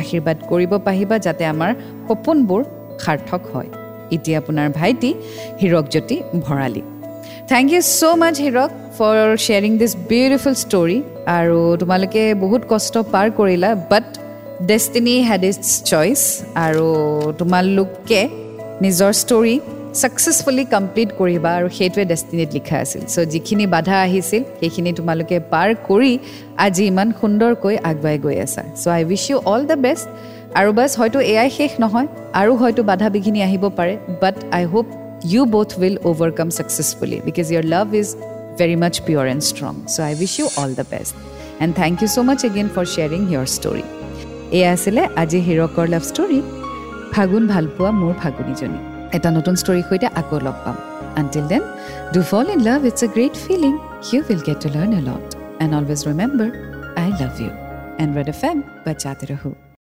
আশীৰ্বাদ 0.00 0.36
কৰিব 0.50 0.72
পাহিবা 0.88 1.16
যাতে 1.26 1.44
আমাৰ 1.54 1.70
সপোনবোৰ 2.06 2.60
সাৰ্থক 3.04 3.42
হয়। 3.52 3.68
এতিয়া 4.14 4.36
আপোনাৰ 4.42 4.66
ভাইটি 4.78 5.10
Hirakjyoti 5.60 6.16
Bharali. 6.46 6.82
Thank 7.50 7.66
you 7.74 7.80
so' 7.98 8.02
much 8.22 8.34
Hirak 8.44 8.70
for 8.96 9.16
sharing 9.44 9.72
this 9.80 9.92
beautiful 10.10 10.54
story 10.64 10.98
আৰু 11.38 11.58
তোমালোকে 11.80 12.22
বহুত 12.42 12.62
কষ্ট 12.72 12.94
পাৰ 13.12 13.26
কৰিলা 13.38 13.70
but 13.90 14.06
destiny 14.70 15.16
had 15.28 15.42
is 15.50 15.58
choice 15.90 16.20
আৰু 16.66 16.86
তোমালোকে 17.40 18.20
নিজৰ 18.82 19.12
ষ্টৰী 19.22 19.54
ছাকচেছফুলি 20.00 20.64
কমপ্লিট 20.74 21.10
কৰিবা 21.18 21.50
আৰু 21.58 21.68
সেইটোৱে 21.78 22.04
ডেষ্টিনিত 22.12 22.50
লিখা 22.56 22.76
আছিল। 22.84 23.02
চ' 23.12 23.26
যিখিনি 23.32 23.66
বাধা 23.74 23.96
আহিছিল 24.06 24.42
সেইখিনি 24.60 24.90
তোমালোকে 24.98 25.36
পাৰ 25.52 25.68
কৰি 25.88 26.12
আজি 26.66 26.84
ইমান 26.92 27.08
সুন্দৰকৈ 27.20 27.76
আগুৱাই 27.90 28.16
গৈ 28.24 28.36
আছা। 28.46 28.62
So' 28.80 28.88
I 28.96 29.02
wish 29.10 29.24
you 29.30 29.36
all 29.52 29.62
the 29.70 29.76
best 29.86 30.06
আৰু 30.60 30.70
বাছ 30.78 30.90
হয়তো 31.00 31.18
এয়াই 31.32 31.50
শেষ 31.58 31.72
নহয় 31.82 32.08
আৰু 32.40 32.52
হয়তো 32.60 32.80
বাধা 32.90 33.08
বিঘিনি 33.14 33.40
আহিব 33.48 33.64
পাৰে 33.78 33.94
but 34.22 34.36
I 34.58 34.64
hope 34.72 34.86
you 35.32 35.42
both 35.54 35.70
will 35.80 35.96
overcome 36.10 36.48
successfully 36.56 37.18
because 37.28 37.46
your 37.52 37.64
love 37.74 37.86
is 38.00 38.08
very 38.58 38.76
much 38.82 38.94
pure 39.06 39.26
and 39.32 39.42
strong 39.50 39.72
so' 39.94 40.00
I 40.08 40.12
wish 40.20 40.34
you 40.40 40.46
all 40.60 40.70
the 40.80 40.86
best 40.92 41.14
and 41.62 41.72
thank 41.80 41.94
you 42.02 42.08
so' 42.14 42.18
much 42.28 42.40
again 42.48 42.68
for 42.74 42.84
sharing 42.92 43.20
your 43.32 43.46
story 43.56 43.84
এয়া 44.56 44.68
আছিলে 44.76 45.02
আজি 45.22 45.38
হিৰকৰ 45.46 45.86
love 45.94 46.04
story 46.10 46.40
ফাগুন 47.12 47.44
ভালপোৱা 47.52 47.90
মোৰ 48.00 48.14
ফাগুনীজনী। 48.22 48.80
এটা 49.16 49.28
নতুন 49.36 49.54
ষ্টৰীৰ 49.62 49.84
সৈতে 49.88 50.08
আকৌ 50.20 50.38
লগ 50.46 50.56
পাম। 50.64 50.76
Until 51.20 51.44
then 51.52 51.62
do 52.14 52.20
fall 52.30 52.46
in 52.54 52.60
love 52.68 52.80
it's 52.88 53.02
a 53.06 53.08
great 53.16 53.34
feeling 53.44 53.72
you 54.10 54.20
will 54.28 54.42
get 54.48 54.58
to 54.64 54.68
learn 54.76 54.92
a 55.00 55.02
lot 55.08 55.26
and 55.62 55.72
always 55.78 56.00
remember 56.08 56.50
I 57.02 57.08
love 57.20 57.32
you 57.42 57.50
and 58.02 58.10
Red 58.16 58.28
FM 58.42 58.56
বাচ্চাতে 58.84 59.24
ৰহো 59.32 59.63